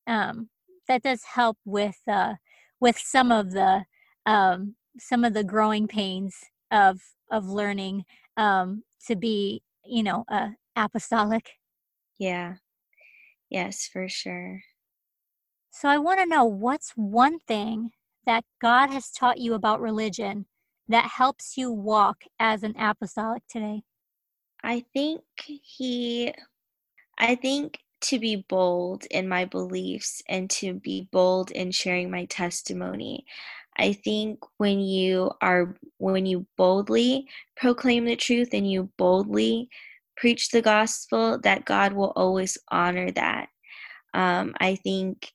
um, 0.07 0.49
that 0.89 1.03
does 1.03 1.23
help 1.23 1.57
with 1.65 1.97
uh, 2.07 2.35
with 2.81 2.99
some 2.99 3.33
of 3.33 3.53
the 3.53 3.85
um, 4.27 4.75
some 4.99 5.25
of 5.25 5.35
the 5.35 5.45
growing 5.45 5.87
pains 5.87 6.37
of 6.71 7.01
of 7.31 7.47
learning 7.47 8.05
um, 8.37 8.83
to 9.07 9.17
be 9.17 9.63
you 9.85 10.03
know 10.03 10.25
uh, 10.31 10.51
apostolic. 10.77 11.51
Yeah. 12.19 12.55
Yes 13.51 13.89
for 13.93 14.09
sure. 14.09 14.63
So 15.71 15.89
i 15.89 15.99
want 15.99 16.21
to 16.21 16.27
know 16.27 16.45
what's 16.45 16.93
one 16.95 17.39
thing 17.41 17.91
that 18.27 18.45
God 18.61 18.91
has 18.91 19.11
taught 19.11 19.39
you 19.39 19.55
about 19.55 19.81
religion 19.81 20.47
that 20.89 21.11
helps 21.11 21.57
you 21.57 21.71
walk 21.73 22.25
as 22.39 22.63
an 22.63 22.75
apostolic 22.79 23.43
today? 23.49 23.83
I 24.63 24.85
think 24.93 25.23
he, 25.45 26.33
I 27.19 27.35
think 27.35 27.79
to 28.05 28.19
be 28.19 28.45
bold 28.49 29.05
in 29.11 29.29
my 29.29 29.45
beliefs 29.45 30.23
and 30.29 30.49
to 30.51 30.75
be 30.75 31.09
bold 31.13 31.51
in 31.51 31.71
sharing 31.71 32.11
my 32.11 32.25
testimony. 32.27 33.27
I 33.77 33.93
think 33.93 34.39
when 34.59 34.81
you 34.81 35.33
are, 35.41 35.77
when 35.99 36.27
you 36.27 36.47
boldly 36.57 37.27
proclaim 37.57 38.05
the 38.05 38.17
truth 38.17 38.51
and 38.53 38.71
you 38.71 38.91
boldly 38.97 39.69
preach 40.17 40.51
the 40.51 40.63
gospel, 40.63 41.39
that 41.41 41.65
God 41.65 41.93
will 41.93 42.13
always 42.15 42.57
honor 42.71 43.11
that. 43.13 43.49
Um, 44.13 44.55
I 44.61 44.77
think 44.77 45.33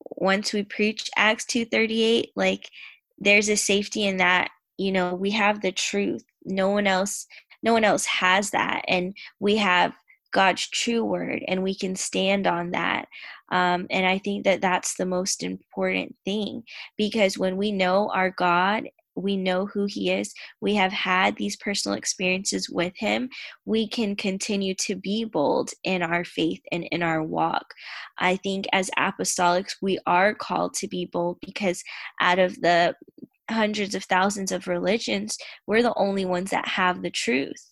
once 0.00 0.52
we 0.52 0.62
preach 0.62 1.10
Acts 1.16 1.44
2:38, 1.46 2.32
like 2.36 2.70
there's 3.18 3.48
a 3.48 3.56
safety 3.56 4.04
in 4.06 4.18
that. 4.18 4.50
You 4.78 4.92
know, 4.92 5.14
we 5.14 5.30
have 5.32 5.60
the 5.60 5.72
truth. 5.72 6.24
No 6.44 6.70
one 6.70 6.86
else, 6.86 7.26
no 7.62 7.72
one 7.72 7.84
else 7.84 8.06
has 8.06 8.50
that, 8.50 8.84
and 8.88 9.16
we 9.40 9.56
have 9.56 9.94
God's 10.34 10.68
true 10.68 11.04
word, 11.04 11.42
and 11.48 11.62
we 11.62 11.74
can 11.74 11.96
stand 11.96 12.46
on 12.46 12.72
that. 12.72 13.06
Um, 13.50 13.86
and 13.90 14.04
I 14.04 14.18
think 14.18 14.44
that 14.44 14.60
that's 14.60 14.96
the 14.96 15.06
most 15.06 15.42
important 15.42 16.14
thing 16.24 16.64
because 16.98 17.38
when 17.38 17.56
we 17.56 17.72
know 17.72 18.10
our 18.12 18.30
God 18.30 18.84
we 19.16 19.36
know 19.36 19.66
who 19.66 19.86
he 19.86 20.10
is, 20.10 20.34
we 20.60 20.74
have 20.74 20.92
had 20.92 21.36
these 21.36 21.56
personal 21.56 21.96
experiences 21.96 22.68
with 22.68 22.92
him, 22.96 23.28
we 23.64 23.88
can 23.88 24.16
continue 24.16 24.74
to 24.74 24.96
be 24.96 25.24
bold 25.24 25.70
in 25.84 26.02
our 26.02 26.24
faith 26.24 26.60
and 26.72 26.84
in 26.90 27.02
our 27.02 27.22
walk. 27.22 27.64
I 28.18 28.36
think 28.36 28.66
as 28.72 28.90
apostolics, 28.98 29.76
we 29.80 29.98
are 30.06 30.34
called 30.34 30.74
to 30.74 30.88
be 30.88 31.06
bold 31.06 31.38
because 31.40 31.82
out 32.20 32.38
of 32.38 32.60
the 32.60 32.94
hundreds 33.50 33.94
of 33.94 34.04
thousands 34.04 34.52
of 34.52 34.66
religions, 34.66 35.36
we're 35.66 35.82
the 35.82 35.94
only 35.96 36.24
ones 36.24 36.50
that 36.50 36.66
have 36.66 37.02
the 37.02 37.10
truth. 37.10 37.70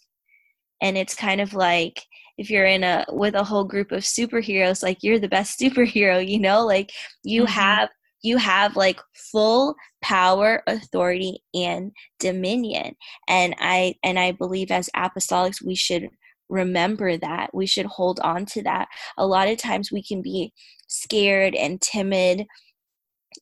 And 0.81 0.97
it's 0.99 1.15
kind 1.15 1.41
of 1.41 1.55
like, 1.55 2.03
if 2.39 2.51
you're 2.51 2.67
in 2.67 2.85
a 2.85 3.05
with 3.11 3.35
a 3.35 3.45
whole 3.45 3.65
group 3.65 3.93
of 3.93 4.03
superheroes 4.03 4.83
like 4.83 4.99
you're 5.03 5.19
the 5.19 5.29
best 5.29 5.59
superhero 5.61 6.27
you 6.27 6.39
know 6.39 6.65
like 6.65 6.91
you 7.23 7.43
mm-hmm. 7.43 7.53
have 7.53 7.89
you 8.23 8.37
have 8.37 8.77
like 8.77 9.01
full 9.15 9.75
power 10.01 10.63
authority 10.67 11.43
and 11.55 11.93
dominion 12.19 12.95
and 13.29 13.55
i 13.59 13.95
and 14.03 14.19
i 14.19 14.33
believe 14.33 14.71
as 14.71 14.89
apostolics 14.97 15.65
we 15.65 15.75
should 15.75 16.09
remember 16.49 17.17
that 17.17 17.51
we 17.55 17.67
should 17.67 17.87
hold 17.87 18.21
on 18.21 18.45
to 18.45 18.63
that 18.63 18.87
a 19.17 19.27
lot 19.27 19.49
of 19.49 19.57
times 19.57 19.91
we 19.91 20.03
can 20.03 20.21
be 20.21 20.53
scared 20.87 21.55
and 21.55 21.81
timid 21.81 22.47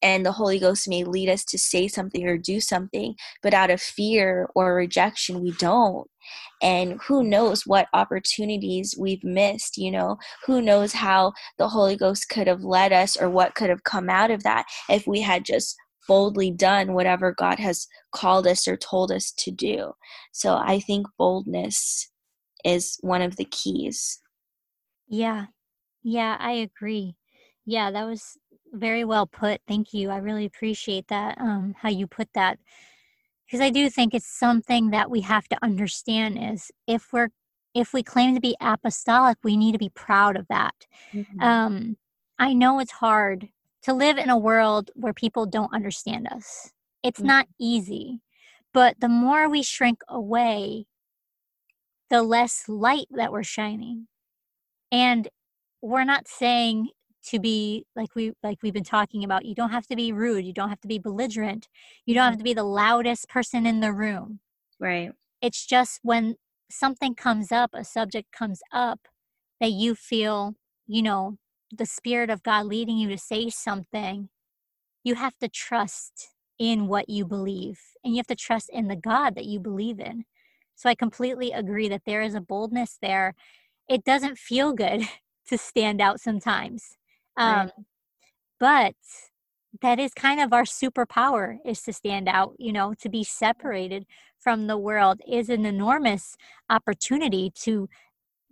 and 0.02 0.24
the 0.24 0.32
Holy 0.32 0.58
Ghost 0.58 0.88
may 0.88 1.04
lead 1.04 1.28
us 1.28 1.44
to 1.46 1.58
say 1.58 1.88
something 1.88 2.26
or 2.26 2.38
do 2.38 2.60
something, 2.60 3.14
but 3.42 3.54
out 3.54 3.70
of 3.70 3.80
fear 3.80 4.48
or 4.54 4.74
rejection, 4.74 5.42
we 5.42 5.52
don't. 5.52 6.08
And 6.62 7.00
who 7.06 7.22
knows 7.22 7.66
what 7.66 7.88
opportunities 7.94 8.94
we've 8.98 9.24
missed, 9.24 9.76
you 9.76 9.90
know? 9.90 10.18
Who 10.46 10.60
knows 10.60 10.92
how 10.92 11.32
the 11.58 11.68
Holy 11.68 11.96
Ghost 11.96 12.28
could 12.28 12.46
have 12.46 12.62
led 12.62 12.92
us 12.92 13.16
or 13.16 13.30
what 13.30 13.54
could 13.54 13.70
have 13.70 13.84
come 13.84 14.10
out 14.10 14.30
of 14.30 14.42
that 14.42 14.66
if 14.88 15.06
we 15.06 15.20
had 15.20 15.44
just 15.44 15.76
boldly 16.08 16.50
done 16.50 16.92
whatever 16.92 17.32
God 17.32 17.58
has 17.58 17.86
called 18.12 18.46
us 18.46 18.66
or 18.66 18.76
told 18.76 19.12
us 19.12 19.32
to 19.38 19.50
do. 19.50 19.92
So 20.32 20.56
I 20.56 20.80
think 20.80 21.06
boldness 21.18 22.10
is 22.64 22.98
one 23.00 23.22
of 23.22 23.36
the 23.36 23.44
keys. 23.44 24.20
Yeah. 25.08 25.46
Yeah, 26.02 26.36
I 26.40 26.52
agree. 26.52 27.16
Yeah, 27.64 27.90
that 27.90 28.04
was 28.04 28.36
very 28.72 29.04
well 29.04 29.26
put. 29.26 29.60
Thank 29.68 29.92
you. 29.92 30.10
I 30.10 30.16
really 30.18 30.46
appreciate 30.46 31.08
that, 31.08 31.38
um, 31.38 31.74
how 31.78 31.88
you 31.88 32.06
put 32.06 32.28
that. 32.34 32.58
Because 33.50 33.64
I 33.64 33.70
do 33.70 33.90
think 33.90 34.14
it's 34.14 34.38
something 34.38 34.90
that 34.90 35.10
we 35.10 35.22
have 35.22 35.48
to 35.48 35.58
understand 35.60 36.38
is 36.40 36.70
if 36.86 37.12
we're 37.12 37.30
if 37.74 37.92
we 37.92 38.02
claim 38.02 38.34
to 38.34 38.40
be 38.40 38.56
apostolic, 38.60 39.38
we 39.42 39.56
need 39.56 39.72
to 39.72 39.78
be 39.78 39.88
proud 39.88 40.36
of 40.36 40.46
that. 40.48 40.74
Mm-hmm. 41.12 41.40
Um, 41.40 41.96
I 42.38 42.52
know 42.52 42.78
it's 42.78 42.92
hard 42.92 43.48
to 43.82 43.92
live 43.92 44.18
in 44.18 44.28
a 44.28 44.38
world 44.38 44.90
where 44.94 45.12
people 45.12 45.46
don't 45.46 45.72
understand 45.72 46.28
us. 46.28 46.72
It's 47.02 47.18
mm-hmm. 47.18 47.28
not 47.28 47.48
easy, 47.60 48.20
but 48.72 49.00
the 49.00 49.08
more 49.08 49.48
we 49.48 49.62
shrink 49.62 50.00
away, 50.08 50.86
the 52.08 52.22
less 52.22 52.64
light 52.68 53.06
that 53.10 53.32
we're 53.32 53.44
shining. 53.44 54.08
And 54.92 55.28
we're 55.80 56.04
not 56.04 56.28
saying 56.28 56.88
to 57.22 57.38
be 57.38 57.84
like 57.94 58.14
we 58.14 58.32
like 58.42 58.58
we've 58.62 58.72
been 58.72 58.84
talking 58.84 59.24
about 59.24 59.44
you 59.44 59.54
don't 59.54 59.70
have 59.70 59.86
to 59.86 59.96
be 59.96 60.12
rude 60.12 60.44
you 60.44 60.52
don't 60.52 60.68
have 60.68 60.80
to 60.80 60.88
be 60.88 60.98
belligerent 60.98 61.68
you 62.06 62.14
don't 62.14 62.24
have 62.24 62.32
mm-hmm. 62.34 62.38
to 62.38 62.44
be 62.44 62.54
the 62.54 62.64
loudest 62.64 63.28
person 63.28 63.66
in 63.66 63.80
the 63.80 63.92
room. 63.92 64.40
Right. 64.78 65.12
It's 65.42 65.66
just 65.66 66.00
when 66.02 66.36
something 66.70 67.14
comes 67.14 67.52
up 67.52 67.70
a 67.74 67.84
subject 67.84 68.32
comes 68.32 68.60
up 68.72 69.00
that 69.60 69.72
you 69.72 69.94
feel 69.94 70.54
you 70.86 71.02
know 71.02 71.36
the 71.72 71.86
spirit 71.86 72.30
of 72.30 72.42
god 72.42 72.66
leading 72.66 72.96
you 72.96 73.08
to 73.08 73.18
say 73.18 73.50
something 73.50 74.28
you 75.04 75.16
have 75.16 75.36
to 75.38 75.48
trust 75.48 76.28
in 76.58 76.86
what 76.86 77.08
you 77.08 77.24
believe 77.24 77.80
and 78.04 78.14
you 78.14 78.18
have 78.18 78.26
to 78.26 78.36
trust 78.36 78.70
in 78.72 78.88
the 78.88 78.96
god 78.96 79.34
that 79.34 79.46
you 79.46 79.58
believe 79.58 79.98
in. 79.98 80.24
So 80.76 80.88
i 80.88 80.94
completely 80.94 81.52
agree 81.52 81.88
that 81.88 82.02
there 82.06 82.22
is 82.22 82.34
a 82.34 82.40
boldness 82.40 82.98
there. 83.02 83.34
It 83.88 84.04
doesn't 84.04 84.38
feel 84.38 84.72
good 84.72 85.02
to 85.48 85.58
stand 85.58 86.00
out 86.00 86.20
sometimes 86.20 86.96
um, 87.40 87.56
right. 87.56 87.72
But 88.58 88.94
that 89.80 89.98
is 89.98 90.12
kind 90.12 90.40
of 90.40 90.52
our 90.52 90.64
superpower 90.64 91.58
is 91.64 91.80
to 91.82 91.92
stand 91.92 92.28
out, 92.28 92.54
you 92.58 92.72
know, 92.72 92.94
to 93.00 93.08
be 93.08 93.24
separated 93.24 94.04
from 94.38 94.66
the 94.66 94.76
world 94.76 95.20
is 95.28 95.48
an 95.48 95.64
enormous 95.64 96.36
opportunity 96.68 97.50
to 97.62 97.88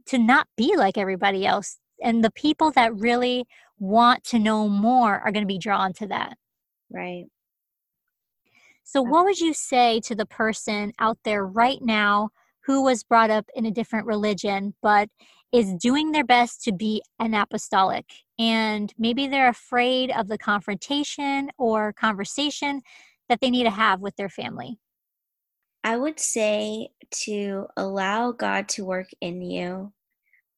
to 0.07 0.19
not 0.19 0.47
be 0.57 0.75
like 0.75 0.97
everybody 0.97 1.45
else. 1.45 1.79
And 2.03 2.25
the 2.25 2.31
people 2.31 2.71
that 2.71 2.95
really 2.95 3.45
want 3.79 4.25
to 4.25 4.39
know 4.39 4.69
more 4.69 5.19
are 5.19 5.31
going 5.33 5.43
to 5.43 5.47
be 5.47 5.59
drawn 5.59 5.93
to 5.95 6.07
that. 6.07 6.39
Right. 6.91 7.27
So, 8.85 9.03
what 9.03 9.25
would 9.25 9.39
you 9.39 9.53
say 9.53 10.01
to 10.05 10.15
the 10.15 10.25
person 10.25 10.93
out 10.99 11.19
there 11.25 11.45
right 11.45 11.83
now 11.83 12.31
who 12.65 12.83
was 12.83 13.05
brought 13.05 13.31
up 13.31 13.47
in 13.55 13.67
a 13.67 13.71
different 13.71 14.07
religion 14.07 14.75
but 14.83 15.11
is 15.53 15.75
doing 15.75 16.13
their 16.13 16.25
best 16.25 16.63
to 16.65 16.73
be 16.73 17.03
an 17.19 17.35
apostolic 17.35 18.07
and 18.39 18.93
maybe 18.99 19.27
they're 19.27 19.49
afraid 19.49 20.11
of 20.11 20.29
the 20.29 20.39
confrontation 20.39 21.51
or 21.59 21.93
conversation 21.93 22.83
that 23.29 23.41
they 23.41 23.51
need 23.51 23.65
to 23.65 23.71
have 23.71 24.01
with 24.01 24.17
their 24.17 24.29
family? 24.29 24.79
I 25.85 25.97
would 25.97 26.21
say 26.21 26.91
to 27.25 27.67
allow 27.77 28.33
God 28.33 28.69
to 28.71 28.85
work 28.85 29.09
in 29.21 29.43
you. 29.43 29.93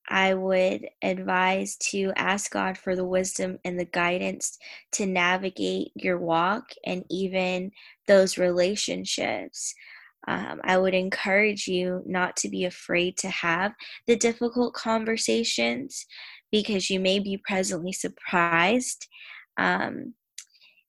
I 0.09 0.35
would 0.35 0.89
advise 1.03 1.77
to 1.91 2.13
ask 2.17 2.51
God 2.51 2.77
for 2.77 2.97
the 2.97 3.05
wisdom 3.05 3.59
and 3.65 3.79
the 3.79 3.85
guidance 3.85 4.59
to 4.93 5.07
navigate 5.07 5.93
your 5.95 6.19
walk 6.19 6.71
and 6.85 7.05
even 7.09 7.71
those 8.09 8.37
relationships. 8.37 9.73
Um, 10.27 10.61
I 10.65 10.79
would 10.79 10.95
encourage 10.95 11.69
you 11.69 12.03
not 12.07 12.37
to 12.39 12.49
be 12.49 12.65
afraid 12.65 13.17
to 13.19 13.29
have 13.29 13.73
the 14.07 14.17
difficult 14.17 14.75
conversations 14.75 16.07
because 16.51 16.91
you 16.91 17.01
may 17.01 17.19
be 17.19 17.37
presently 17.37 17.93
surprised. 17.93 19.07
Um, 19.57 20.15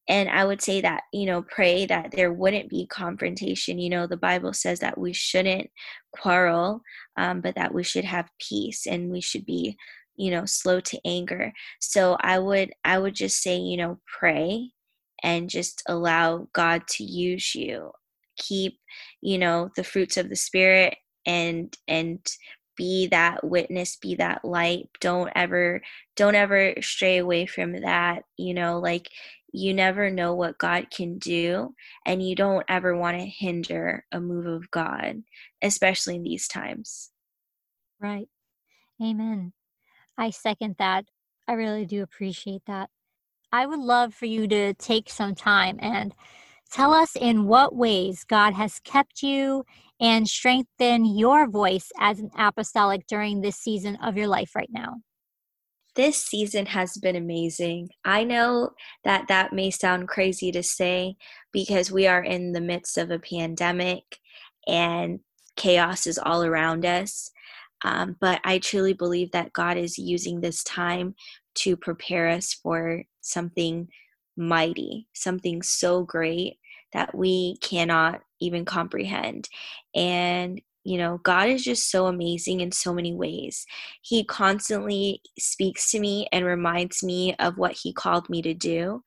and 0.10 0.30
I 0.30 0.44
would 0.46 0.62
say 0.62 0.82
that, 0.82 1.04
you 1.14 1.26
know, 1.26 1.44
pray 1.44 1.86
that 1.86 2.12
there 2.12 2.34
wouldn't 2.34 2.70
be 2.70 2.88
confrontation. 2.88 3.80
You 3.80 3.90
know, 3.90 4.08
the 4.08 4.18
Bible 4.18 4.52
says 4.52 4.80
that 4.80 4.98
we 4.98 5.14
shouldn't 5.14 5.70
quarrel, 6.12 6.82
um, 7.18 7.42
but 7.42 7.56
that 7.56 7.74
we 7.74 7.84
should 7.84 8.06
have 8.06 8.30
peace 8.40 8.88
and 8.88 9.12
we 9.12 9.22
should 9.22 9.46
be, 9.46 9.78
you 10.16 10.32
know, 10.32 10.46
slow 10.46 10.80
to 10.82 11.00
anger. 11.06 11.54
So 11.80 12.18
I 12.20 12.40
would, 12.40 12.72
I 12.84 12.98
would 13.00 13.16
just 13.16 13.42
say, 13.42 13.58
you 13.58 13.78
know, 13.78 14.00
pray 14.20 14.72
and 15.24 15.50
just 15.50 15.84
allow 15.88 16.48
God 16.52 16.88
to 16.90 17.04
use 17.04 17.54
you. 17.56 17.92
Keep, 18.38 18.80
you 19.22 19.38
know, 19.38 19.70
the 19.76 19.84
fruits 19.84 20.18
of 20.18 20.30
the 20.30 20.36
Spirit 20.36 20.96
and, 21.26 21.74
and 21.88 22.20
be 22.82 23.06
that 23.06 23.44
witness 23.44 23.96
be 23.96 24.16
that 24.16 24.44
light. 24.44 24.90
Don't 25.02 25.32
ever 25.36 25.84
don't 26.16 26.34
ever 26.34 26.74
stray 26.82 27.20
away 27.20 27.46
from 27.46 27.80
that 27.82 28.24
you 28.38 28.56
know 28.56 28.80
like 28.80 29.08
you 29.54 29.72
never 29.72 30.10
know 30.10 30.34
what 30.34 30.58
god 30.58 30.90
can 30.90 31.20
do 31.20 31.76
and 32.08 32.28
you 32.28 32.36
don't 32.36 32.66
ever 32.68 32.98
want 32.98 33.20
to 33.20 33.26
hinder 33.26 34.04
a 34.12 34.20
move 34.20 34.48
of 34.48 34.72
god 34.72 35.22
especially 35.62 36.16
in 36.16 36.24
these 36.24 36.48
times. 36.48 37.12
Right. 38.00 38.28
Amen. 39.00 39.54
I 40.18 40.32
second 40.32 40.76
that. 40.80 41.06
I 41.48 41.54
really 41.54 41.86
do 41.86 42.02
appreciate 42.02 42.64
that. 42.66 42.90
I 43.52 43.68
would 43.68 43.80
love 43.80 44.16
for 44.16 44.26
you 44.26 44.48
to 44.48 44.74
take 44.74 45.08
some 45.08 45.36
time 45.36 45.78
and 45.80 46.16
tell 46.72 46.94
us 46.94 47.16
in 47.16 47.46
what 47.46 47.76
ways 47.76 48.24
god 48.24 48.54
has 48.54 48.80
kept 48.80 49.22
you 49.22 49.64
and 50.02 50.28
strengthen 50.28 51.06
your 51.06 51.48
voice 51.48 51.92
as 52.00 52.20
an 52.20 52.32
apostolic 52.36 53.06
during 53.08 53.40
this 53.42 53.56
season 53.56 53.96
of 53.98 54.18
your 54.18 54.28
life 54.28 54.56
right 54.56 54.70
now? 54.72 54.96
This 55.96 56.18
season 56.18 56.66
has 56.68 56.98
been 56.98 57.16
amazing. 57.16 57.90
I 58.04 58.24
know 58.24 58.72
that 59.04 59.28
that 59.28 59.54
may 59.54 59.70
sound 59.70 60.08
crazy 60.08 60.52
to 60.54 60.64
say 60.64 61.16
because 61.52 61.92
we 61.92 62.08
are 62.08 62.24
in 62.24 62.54
the 62.54 62.62
midst 62.62 62.98
of 62.98 63.12
a 63.12 63.20
pandemic 63.20 64.04
and 64.68 65.20
chaos 65.56 66.08
is 66.08 66.18
all 66.18 66.44
around 66.44 66.86
us. 66.86 67.30
Um, 67.84 68.16
but 68.20 68.40
I 68.44 68.58
truly 68.58 68.94
believe 68.94 69.32
that 69.32 69.54
God 69.54 69.78
is 69.78 69.98
using 69.98 70.40
this 70.40 70.64
time 70.64 71.14
to 71.56 71.76
prepare 71.76 72.30
us 72.30 72.54
for 72.54 73.04
something 73.20 73.90
mighty, 74.38 75.08
something 75.14 75.62
so 75.62 76.04
great 76.04 76.58
that 76.94 77.16
we 77.16 77.58
cannot 77.58 78.22
even 78.40 78.66
comprehend. 78.66 79.48
And 79.96 80.62
you 80.84 80.98
know, 80.98 81.20
God 81.24 81.50
is 81.50 81.64
just 81.64 81.92
so 81.92 82.08
amazing 82.08 82.62
in 82.62 82.72
so 82.72 82.94
many 82.94 83.14
ways. 83.14 83.66
He 84.02 84.24
constantly 84.24 85.22
speaks 85.38 85.92
to 85.92 86.00
me 86.00 86.28
and 86.32 86.44
reminds 86.44 87.04
me 87.04 87.36
of 87.36 87.58
what 87.58 87.74
He 87.74 87.94
called 87.94 88.30
me 88.30 88.42
to 88.42 88.54
do. 88.54 89.04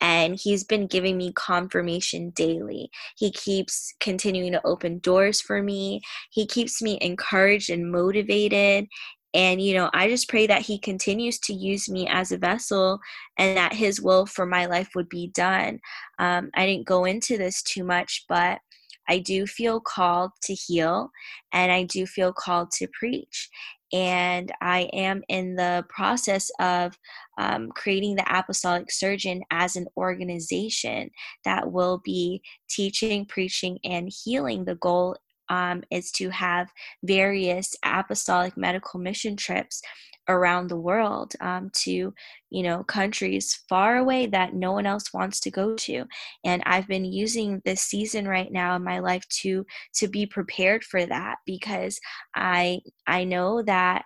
And 0.00 0.38
He's 0.40 0.64
been 0.64 0.86
giving 0.86 1.18
me 1.18 1.32
confirmation 1.34 2.30
daily. 2.30 2.90
He 3.16 3.30
keeps 3.30 3.92
continuing 4.00 4.52
to 4.52 4.66
open 4.66 5.00
doors 5.00 5.40
for 5.40 5.62
me. 5.62 6.00
He 6.30 6.46
keeps 6.46 6.80
me 6.80 6.98
encouraged 7.02 7.68
and 7.68 7.92
motivated. 7.92 8.86
And, 9.34 9.60
you 9.60 9.74
know, 9.74 9.90
I 9.92 10.08
just 10.08 10.28
pray 10.28 10.46
that 10.46 10.62
He 10.62 10.78
continues 10.78 11.38
to 11.40 11.52
use 11.52 11.88
me 11.88 12.08
as 12.08 12.32
a 12.32 12.38
vessel 12.38 12.98
and 13.38 13.56
that 13.56 13.74
His 13.74 14.00
will 14.00 14.26
for 14.26 14.46
my 14.46 14.66
life 14.66 14.90
would 14.94 15.08
be 15.08 15.28
done. 15.28 15.80
Um, 16.18 16.50
I 16.54 16.66
didn't 16.66 16.86
go 16.86 17.04
into 17.04 17.36
this 17.36 17.62
too 17.62 17.84
much, 17.84 18.24
but 18.28 18.60
I 19.08 19.18
do 19.18 19.46
feel 19.46 19.80
called 19.80 20.32
to 20.42 20.54
heal 20.54 21.10
and 21.52 21.72
I 21.72 21.84
do 21.84 22.06
feel 22.06 22.32
called 22.32 22.70
to 22.72 22.88
preach. 22.98 23.48
And 23.90 24.52
I 24.60 24.90
am 24.92 25.22
in 25.28 25.56
the 25.56 25.82
process 25.88 26.50
of 26.60 26.98
um, 27.38 27.70
creating 27.70 28.16
the 28.16 28.38
Apostolic 28.38 28.90
Surgeon 28.90 29.42
as 29.50 29.76
an 29.76 29.86
organization 29.96 31.10
that 31.46 31.72
will 31.72 32.02
be 32.04 32.42
teaching, 32.68 33.24
preaching, 33.24 33.78
and 33.84 34.12
healing. 34.24 34.66
The 34.66 34.74
goal 34.74 35.16
um, 35.48 35.82
is 35.90 36.10
to 36.12 36.30
have 36.30 36.70
various 37.02 37.74
apostolic 37.84 38.56
medical 38.56 39.00
mission 39.00 39.36
trips 39.36 39.82
around 40.28 40.68
the 40.68 40.76
world 40.76 41.32
um, 41.40 41.70
to 41.72 42.12
you 42.50 42.62
know 42.62 42.84
countries 42.84 43.64
far 43.68 43.96
away 43.96 44.26
that 44.26 44.54
no 44.54 44.72
one 44.72 44.86
else 44.86 45.12
wants 45.12 45.40
to 45.40 45.50
go 45.50 45.74
to. 45.74 46.04
And 46.44 46.62
i've 46.66 46.86
been 46.86 47.04
using 47.04 47.62
this 47.64 47.80
season 47.80 48.28
right 48.28 48.52
now 48.52 48.76
in 48.76 48.84
my 48.84 48.98
life 48.98 49.26
to 49.40 49.64
to 49.94 50.08
be 50.08 50.26
prepared 50.26 50.84
for 50.84 51.04
that 51.06 51.38
because 51.46 51.98
i 52.34 52.80
i 53.06 53.24
know 53.24 53.62
that 53.62 54.04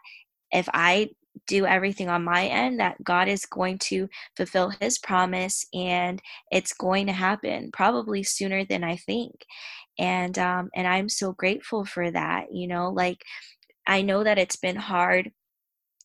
if 0.52 0.68
i 0.72 1.08
do 1.46 1.66
everything 1.66 2.08
on 2.08 2.24
my 2.24 2.46
end 2.46 2.80
that 2.80 3.02
God 3.02 3.28
is 3.28 3.46
going 3.46 3.78
to 3.78 4.08
fulfill 4.36 4.70
his 4.80 4.98
promise 4.98 5.66
and 5.74 6.20
it's 6.50 6.72
going 6.72 7.06
to 7.06 7.12
happen 7.12 7.70
probably 7.72 8.22
sooner 8.22 8.64
than 8.64 8.84
I 8.84 8.96
think. 8.96 9.34
And 9.98 10.38
um 10.38 10.70
and 10.74 10.86
I'm 10.86 11.08
so 11.08 11.32
grateful 11.32 11.84
for 11.84 12.10
that, 12.10 12.52
you 12.52 12.66
know, 12.68 12.90
like 12.90 13.22
I 13.86 14.02
know 14.02 14.24
that 14.24 14.38
it's 14.38 14.56
been 14.56 14.76
hard 14.76 15.32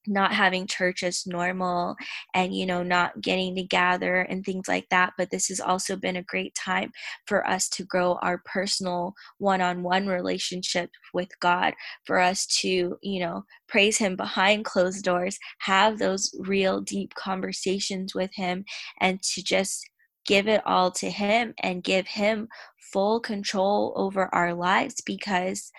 not 0.07 0.33
having 0.33 0.67
church 0.67 1.03
as 1.03 1.25
normal 1.25 1.95
and 2.33 2.55
you 2.55 2.65
know 2.65 2.83
not 2.83 3.19
getting 3.21 3.55
together 3.55 4.21
and 4.21 4.45
things 4.45 4.67
like 4.67 4.87
that 4.89 5.13
but 5.17 5.29
this 5.29 5.47
has 5.47 5.59
also 5.59 5.95
been 5.95 6.17
a 6.17 6.23
great 6.23 6.53
time 6.55 6.91
for 7.25 7.47
us 7.47 7.69
to 7.69 7.83
grow 7.83 8.17
our 8.21 8.41
personal 8.45 9.13
one-on-one 9.37 10.07
relationship 10.07 10.89
with 11.13 11.29
god 11.39 11.73
for 12.05 12.19
us 12.19 12.45
to 12.45 12.97
you 13.01 13.19
know 13.19 13.43
praise 13.67 13.97
him 13.97 14.15
behind 14.15 14.65
closed 14.65 15.03
doors 15.03 15.37
have 15.59 15.99
those 15.99 16.31
real 16.39 16.81
deep 16.81 17.13
conversations 17.15 18.15
with 18.15 18.31
him 18.33 18.63
and 19.01 19.21
to 19.21 19.43
just 19.43 19.89
give 20.25 20.47
it 20.47 20.61
all 20.65 20.91
to 20.91 21.09
him 21.09 21.53
and 21.63 21.83
give 21.83 22.05
him 22.05 22.47
full 22.91 23.19
control 23.19 23.93
over 23.95 24.33
our 24.35 24.53
lives 24.53 25.01
because 25.05 25.71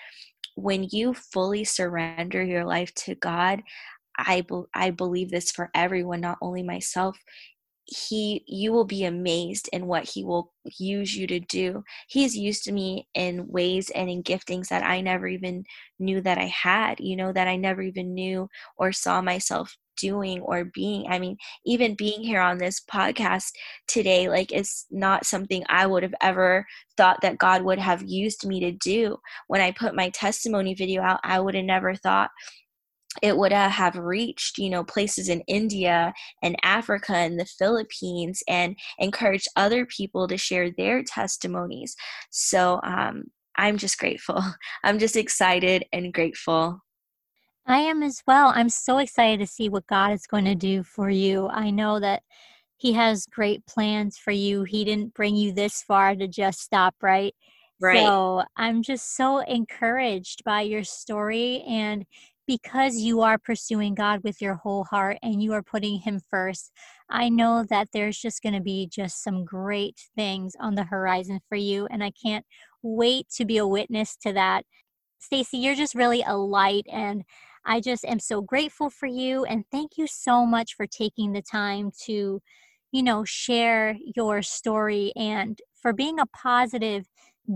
when 0.59 0.89
you 0.91 1.15
fully 1.15 1.63
surrender 1.63 2.43
your 2.43 2.65
life 2.65 2.93
to 2.93 3.15
God, 3.15 3.63
I, 4.19 4.43
be- 4.43 4.65
I 4.75 4.91
believe 4.91 5.31
this 5.31 5.51
for 5.51 5.71
everyone, 5.75 6.21
not 6.21 6.39
only 6.43 6.63
myself. 6.63 7.17
He, 7.85 8.45
you 8.47 8.73
will 8.73 8.85
be 8.85 9.05
amazed 9.05 9.71
in 9.73 9.87
what 9.87 10.05
he 10.05 10.23
will 10.23 10.53
use 10.79 11.17
you 11.17 11.27
to 11.29 11.41
do. 11.41 11.85
He's 12.09 12.37
used 12.37 12.65
to 12.65 12.73
me 12.73 13.09
in 13.15 13.49
ways 13.49 13.89
and 13.91 14.11
in 14.11 14.23
giftings 14.23 14.69
that 14.69 14.85
I 14.85 15.01
never 15.01 15.27
even 15.27 15.65
knew 15.99 16.21
that 16.21 16.37
I 16.37 16.47
had, 16.49 17.01
you 17.01 17.17
know, 17.17 17.33
that 17.33 17.49
I 17.49 17.57
never 17.57 17.81
even 17.81 18.13
knew 18.13 18.51
or 18.77 18.93
saw 18.93 19.23
myself 19.23 19.75
doing 19.97 20.41
or 20.43 20.65
being. 20.67 21.07
I 21.09 21.19
mean, 21.19 21.37
even 21.65 21.95
being 21.95 22.23
here 22.23 22.41
on 22.41 22.59
this 22.59 22.81
podcast 22.81 23.53
today, 23.87 24.29
like, 24.29 24.53
it's 24.53 24.87
not 24.91 25.27
something 25.27 25.65
I 25.69 25.87
would 25.87 26.03
have 26.03 26.15
ever 26.21 26.67
thought 26.97 27.21
that 27.23 27.39
God 27.39 27.63
would 27.63 27.79
have 27.79 28.03
used 28.07 28.47
me 28.47 28.61
to 28.61 28.73
do. 28.73 29.17
When 29.47 29.61
I 29.61 29.73
put 29.73 29.95
my 29.95 30.11
testimony 30.11 30.75
video 30.75 31.03
out, 31.03 31.21
I 31.25 31.41
would 31.41 31.55
have 31.55 31.65
never 31.65 31.95
thought 31.95 32.31
it 33.23 33.37
would 33.37 33.53
uh, 33.53 33.69
have 33.69 33.97
reached 33.97 34.59
you 34.59 34.71
know 34.71 34.85
places 34.85 35.29
in 35.29 35.41
india 35.43 36.13
and 36.43 36.57
africa 36.63 37.15
and 37.15 37.39
the 37.39 37.47
philippines 37.59 38.43
and 38.49 38.77
encouraged 38.99 39.49
other 39.57 39.87
people 39.87 40.29
to 40.29 40.37
share 40.37 40.71
their 40.71 41.03
testimonies. 41.03 41.97
So 42.31 42.81
um, 42.83 43.25
i'm 43.57 43.79
just 43.79 43.99
grateful. 43.99 44.43
I'm 44.85 44.99
just 44.99 45.17
excited 45.17 45.85
and 45.93 46.13
grateful. 46.13 46.81
I 47.67 47.79
am 47.81 48.03
as 48.03 48.23
well. 48.27 48.53
I'm 48.55 48.71
so 48.71 48.99
excited 48.99 49.41
to 49.41 49.47
see 49.47 49.69
what 49.69 49.87
god 49.87 50.13
is 50.13 50.27
going 50.27 50.45
to 50.45 50.55
do 50.55 50.83
for 50.83 51.11
you. 51.11 51.49
I 51.49 51.71
know 51.71 52.01
that 52.01 52.23
he 52.77 52.93
has 52.93 53.27
great 53.27 53.67
plans 53.67 54.17
for 54.17 54.31
you. 54.31 54.63
He 54.63 54.85
didn't 54.85 55.15
bring 55.15 55.35
you 55.37 55.53
this 55.53 55.83
far 55.83 56.15
to 56.15 56.29
just 56.29 56.61
stop 56.61 56.95
right? 57.03 57.35
Right. 57.81 58.05
So 58.05 58.45
I'm 58.57 58.83
just 58.83 59.17
so 59.17 59.39
encouraged 59.41 60.45
by 60.45 60.63
your 60.63 60.85
story 60.85 61.63
and 61.63 62.07
because 62.49 62.97
you 62.97 63.21
are 63.21 63.37
pursuing 63.37 63.95
God 63.95 64.25
with 64.25 64.41
your 64.41 64.55
whole 64.55 64.85
heart 64.85 65.19
and 65.23 65.43
you 65.43 65.53
are 65.53 65.63
putting 65.63 66.01
Him 66.01 66.19
first, 66.31 66.73
I 67.11 67.29
know 67.29 67.65
that 67.69 67.89
there's 67.93 68.19
just 68.19 68.43
going 68.43 68.55
to 68.55 68.61
be 68.61 68.89
just 68.91 69.23
some 69.23 69.45
great 69.45 70.01
things 70.17 70.55
on 70.59 70.75
the 70.75 70.85
horizon 70.85 71.41
for 71.47 71.57
you. 71.57 71.87
And 71.91 72.03
I 72.03 72.11
can't 72.11 72.47
wait 72.83 73.29
to 73.37 73.45
be 73.45 73.59
a 73.59 73.67
witness 73.67 74.17
to 74.23 74.33
that. 74.33 74.65
Stacy, 75.19 75.59
you're 75.59 75.75
just 75.75 75.95
really 75.95 76.25
a 76.27 76.39
light. 76.39 76.87
And 76.91 77.25
I 77.67 77.81
just 77.83 78.05
am 78.07 78.19
so 78.19 78.41
grateful 78.41 78.89
for 78.89 79.07
you. 79.07 79.45
And 79.45 79.65
thank 79.71 79.99
you 79.99 80.07
so 80.07 80.47
much 80.47 80.75
for 80.75 80.87
taking 80.87 81.33
the 81.33 81.43
time 81.43 81.91
to, 82.07 82.41
you 82.93 83.03
know, 83.03 83.25
share 83.27 83.95
your 84.17 84.41
story 84.41 85.13
and 85.17 85.59
for 85.75 85.93
being 85.93 86.19
a 86.19 86.27
positive 86.27 87.09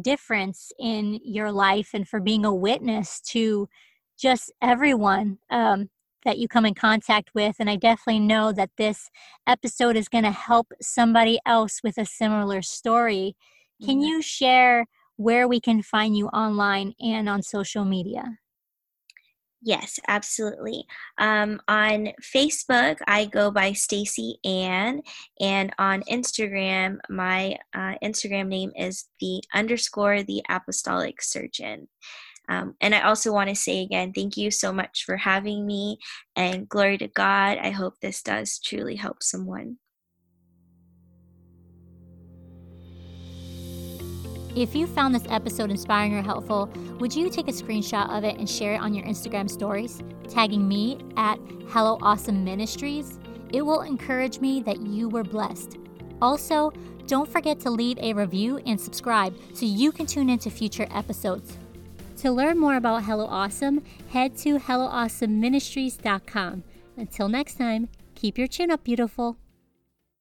difference 0.02 0.70
in 0.78 1.18
your 1.24 1.50
life 1.50 1.90
and 1.94 2.06
for 2.06 2.20
being 2.20 2.44
a 2.44 2.54
witness 2.54 3.20
to 3.20 3.68
just 4.22 4.52
everyone 4.62 5.38
um, 5.50 5.90
that 6.24 6.38
you 6.38 6.46
come 6.46 6.64
in 6.64 6.74
contact 6.74 7.30
with. 7.34 7.56
And 7.58 7.68
I 7.68 7.74
definitely 7.76 8.20
know 8.20 8.52
that 8.52 8.70
this 8.78 9.10
episode 9.46 9.96
is 9.96 10.08
going 10.08 10.24
to 10.24 10.30
help 10.30 10.68
somebody 10.80 11.40
else 11.44 11.80
with 11.82 11.98
a 11.98 12.06
similar 12.06 12.62
story. 12.62 13.34
Can 13.84 13.96
mm-hmm. 13.96 14.04
you 14.04 14.22
share 14.22 14.86
where 15.16 15.48
we 15.48 15.60
can 15.60 15.82
find 15.82 16.16
you 16.16 16.28
online 16.28 16.94
and 17.00 17.28
on 17.28 17.42
social 17.42 17.84
media? 17.84 18.38
Yes, 19.64 20.00
absolutely. 20.08 20.84
Um, 21.18 21.60
on 21.68 22.08
Facebook, 22.20 22.96
I 23.06 23.26
go 23.26 23.52
by 23.52 23.74
Stacy 23.74 24.38
Ann, 24.44 25.02
and 25.40 25.72
on 25.78 26.02
Instagram, 26.10 26.98
my 27.08 27.58
uh, 27.72 27.94
Instagram 28.02 28.48
name 28.48 28.72
is 28.76 29.04
the 29.20 29.40
underscore 29.54 30.24
the 30.24 30.42
Apostolic 30.48 31.22
Surgeon. 31.22 31.86
Um, 32.52 32.74
and 32.82 32.94
I 32.94 33.00
also 33.00 33.32
want 33.32 33.48
to 33.48 33.56
say 33.56 33.82
again, 33.82 34.12
thank 34.12 34.36
you 34.36 34.50
so 34.50 34.72
much 34.72 35.04
for 35.04 35.16
having 35.16 35.66
me 35.66 35.98
and 36.36 36.68
glory 36.68 36.98
to 36.98 37.08
God. 37.08 37.56
I 37.56 37.70
hope 37.70 37.94
this 38.00 38.22
does 38.22 38.58
truly 38.58 38.96
help 38.96 39.22
someone. 39.22 39.78
If 44.54 44.74
you 44.74 44.86
found 44.86 45.14
this 45.14 45.24
episode 45.30 45.70
inspiring 45.70 46.14
or 46.14 46.20
helpful, 46.20 46.66
would 46.98 47.14
you 47.14 47.30
take 47.30 47.48
a 47.48 47.52
screenshot 47.52 48.10
of 48.10 48.22
it 48.22 48.36
and 48.36 48.48
share 48.48 48.74
it 48.74 48.82
on 48.82 48.92
your 48.92 49.06
Instagram 49.06 49.48
stories, 49.48 50.02
tagging 50.28 50.68
me 50.68 50.98
at 51.16 51.38
Hello 51.68 51.96
Awesome 52.02 52.44
Ministries? 52.44 53.18
It 53.50 53.62
will 53.62 53.80
encourage 53.80 54.40
me 54.40 54.60
that 54.64 54.82
you 54.82 55.08
were 55.08 55.24
blessed. 55.24 55.78
Also, 56.20 56.70
don't 57.06 57.28
forget 57.28 57.60
to 57.60 57.70
leave 57.70 57.98
a 57.98 58.12
review 58.12 58.58
and 58.66 58.78
subscribe 58.78 59.34
so 59.54 59.64
you 59.64 59.90
can 59.90 60.04
tune 60.04 60.28
into 60.28 60.50
future 60.50 60.86
episodes. 60.90 61.56
To 62.22 62.30
learn 62.30 62.56
more 62.56 62.76
about 62.76 63.02
Hello 63.02 63.26
Awesome, 63.26 63.82
head 64.10 64.38
to 64.38 64.60
HelloAwesomeMinistries.com. 64.60 66.62
Until 66.96 67.28
next 67.28 67.58
time, 67.58 67.88
keep 68.14 68.38
your 68.38 68.46
chin 68.46 68.70
up, 68.70 68.84
beautiful. 68.84 69.38